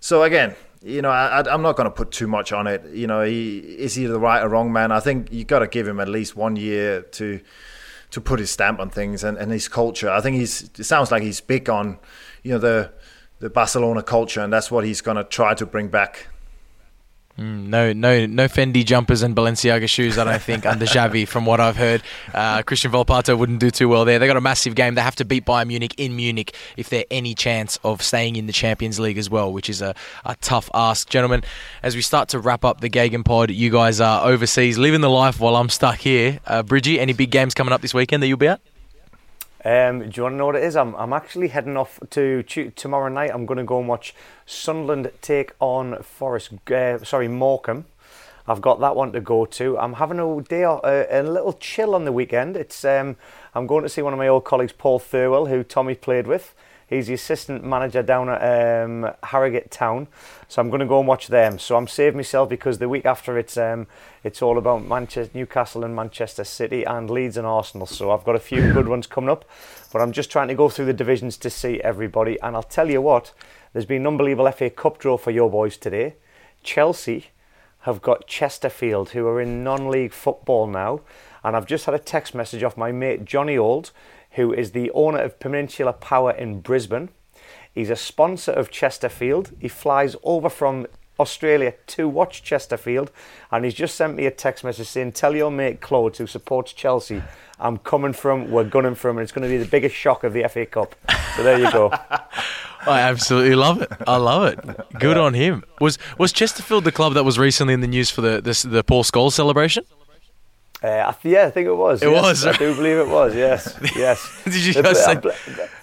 [0.00, 2.84] So again, you know, I, am not going to put too much on it.
[2.92, 4.92] You know, he is he the right or wrong man?
[4.92, 7.40] I think you've got to give him at least one year to
[8.10, 10.10] to put his stamp on things and, and his culture.
[10.10, 10.70] I think he's.
[10.78, 11.98] It sounds like he's big on,
[12.42, 12.92] you know, the
[13.40, 16.28] the Barcelona culture, and that's what he's going to try to bring back.
[17.38, 20.18] Mm, no, no, no Fendi jumpers and Balenciaga shoes.
[20.18, 22.02] I don't think under Xavi, from what I've heard,
[22.34, 24.18] uh, Christian Volpato wouldn't do too well there.
[24.18, 24.94] They got a massive game.
[24.94, 28.46] They have to beat Bayern Munich in Munich if they're any chance of staying in
[28.46, 31.42] the Champions League as well, which is a, a tough ask, gentlemen.
[31.82, 35.40] As we start to wrap up the GegenPod, you guys are overseas, living the life
[35.40, 36.40] while I'm stuck here.
[36.46, 38.60] Uh, Bridgie, any big games coming up this weekend that you'll be at?
[39.64, 40.74] Um, do you want to know what it is?
[40.74, 43.30] I'm, I'm actually heading off to, tomorrow night.
[43.32, 44.14] I'm going to go and watch
[44.46, 46.52] Sunderland take on Forest.
[46.70, 47.84] Uh, sorry, Morecambe.
[48.48, 49.78] I've got that one to go to.
[49.78, 52.56] I'm having a day, uh, a little chill on the weekend.
[52.56, 53.16] It's um,
[53.54, 56.54] I'm going to see one of my old colleagues, Paul Thirlwell, who Tommy played with.
[56.90, 60.08] He's the assistant manager down at um, Harrogate Town.
[60.48, 61.60] So I'm going to go and watch them.
[61.60, 63.86] So I'm saving myself because the week after it's um,
[64.24, 67.86] it's all about Manchester, Newcastle and Manchester City and Leeds and Arsenal.
[67.86, 69.44] So I've got a few good ones coming up.
[69.92, 72.40] But I'm just trying to go through the divisions to see everybody.
[72.40, 73.32] And I'll tell you what,
[73.72, 76.16] there's been an unbelievable FA Cup draw for your boys today.
[76.64, 77.26] Chelsea
[77.84, 81.02] have got Chesterfield, who are in non league football now.
[81.42, 83.92] And I've just had a text message off my mate Johnny Old,
[84.32, 87.10] who is the owner of Peninsula Power in Brisbane.
[87.74, 89.52] He's a sponsor of Chesterfield.
[89.58, 90.86] He flies over from
[91.20, 93.12] Australia to watch Chesterfield,
[93.52, 96.72] and he's just sent me a text message saying, "Tell your mate Claude, who supports
[96.72, 97.22] Chelsea,
[97.58, 100.32] I'm coming from, we're gunning from, and it's going to be the biggest shock of
[100.32, 100.94] the FA Cup."
[101.36, 101.92] So there you go.
[102.86, 103.92] I absolutely love it.
[104.08, 104.98] I love it.
[104.98, 105.62] Good on him.
[105.80, 108.82] Was was Chesterfield the club that was recently in the news for the the, the
[108.82, 109.84] Paul Scholes celebration?
[110.82, 112.02] Uh, I th- yeah, I think it was.
[112.02, 112.22] It yes.
[112.22, 112.46] was.
[112.46, 113.34] I do believe it was.
[113.34, 114.26] Yes, yes.
[114.44, 115.14] Did you Uh, just say?
[115.16, 115.32] ble-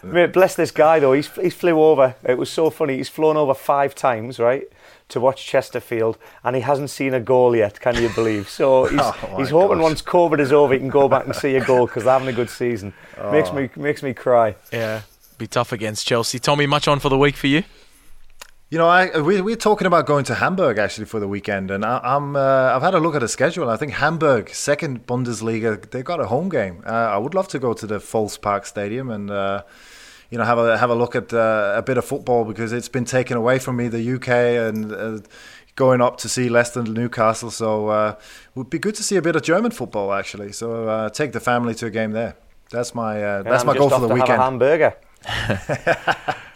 [0.04, 1.14] mate, bless this guy though.
[1.14, 2.16] He's he's flew over.
[2.24, 2.98] It was so funny.
[2.98, 4.64] He's flown over five times, right,
[5.10, 7.80] to watch Chesterfield, and he hasn't seen a goal yet.
[7.80, 8.50] Can you believe?
[8.50, 9.84] So he's Oh, he's hoping gosh.
[9.84, 12.28] once COVID is over, he can go back and see a goal because they're having
[12.30, 12.94] a good season.
[13.32, 14.56] Makes me makes me cry.
[14.74, 15.02] Yeah,
[15.38, 16.40] be tough against Chelsea.
[16.40, 17.64] Tommy, much on for the week for you?
[18.70, 21.86] You know, I we, we're talking about going to Hamburg actually for the weekend, and
[21.86, 23.70] I, I'm uh, I've had a look at the schedule.
[23.70, 26.84] I think Hamburg, second Bundesliga, they've got a home game.
[26.86, 29.64] Uh, I would love to go to the Volkspark Stadium and uh,
[30.30, 32.90] you know have a have a look at uh, a bit of football because it's
[32.90, 35.20] been taken away from me, the UK, and uh,
[35.78, 37.50] going up to see Leicester and Newcastle.
[37.50, 40.52] So uh, it would be good to see a bit of German football actually.
[40.52, 42.36] So uh, take the family to a game there.
[42.70, 44.42] That's my uh, that's I'm my goal for the to weekend.
[44.42, 44.98] Have a hamburger.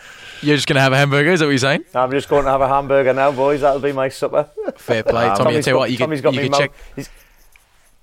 [0.42, 1.84] You're just going to have a hamburger, is that what you're saying?
[1.94, 3.62] I'm just going to have a hamburger now, boys.
[3.62, 4.50] That'll be my supper.
[4.76, 5.26] Fair play.
[5.28, 6.72] Um, Tommy, I Tommy's tell you what, you can, Tommy's got you me can check
[6.96, 7.10] he's-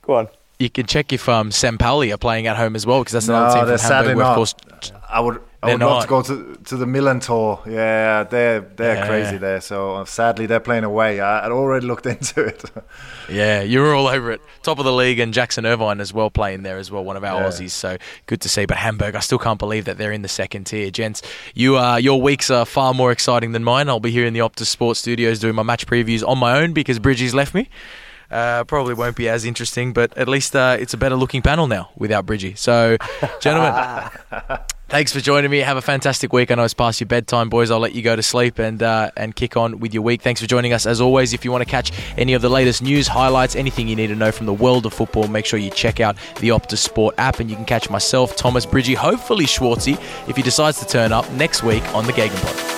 [0.02, 0.28] Go on.
[0.58, 1.78] you can check if um, St.
[1.78, 3.80] Pauli are playing at home as well, because that's another No, team from Hamburg.
[3.80, 4.34] sadly of not.
[4.36, 4.54] course,
[5.08, 5.40] I would.
[5.60, 7.66] I would love to go to to the Millerntor.
[7.66, 9.06] Yeah, they're they're Yeah.
[9.08, 9.60] crazy there.
[9.60, 11.20] So uh, sadly, they're playing away.
[11.20, 12.62] I, I'd already looked into it.
[13.28, 14.40] Yeah, you were all over it.
[14.62, 17.24] Top of the league, and Jackson Irvine as well playing there as well, one of
[17.24, 17.48] our Yeah.
[17.48, 17.70] Aussies.
[17.72, 17.96] So
[18.26, 18.66] good to see.
[18.66, 21.22] But Hamburg, I still can't believe that they're in the second tier, gents.
[21.54, 23.88] You uh, your weeks are far more exciting than mine.
[23.88, 26.72] I'll be here in the Optus Sports Studios doing my match previews on my own
[26.72, 27.68] because Bridgie's left me.
[28.30, 31.66] Uh, probably won't be as interesting, but at least uh, it's a better looking panel
[31.66, 32.54] now without Bridgie.
[32.56, 32.98] So,
[33.40, 33.72] gentlemen,
[34.88, 35.58] thanks for joining me.
[35.58, 36.50] Have a fantastic week.
[36.50, 37.70] I know it's past your bedtime, boys.
[37.70, 40.22] I'll let you go to sleep and uh, and kick on with your week.
[40.22, 41.32] Thanks for joining us as always.
[41.32, 44.16] If you want to catch any of the latest news, highlights, anything you need to
[44.16, 47.40] know from the world of football, make sure you check out the Optus Sport app,
[47.40, 49.94] and you can catch myself, Thomas Bridgie, hopefully Schwartzy,
[50.28, 52.77] if he decides to turn up next week on the GegenPod.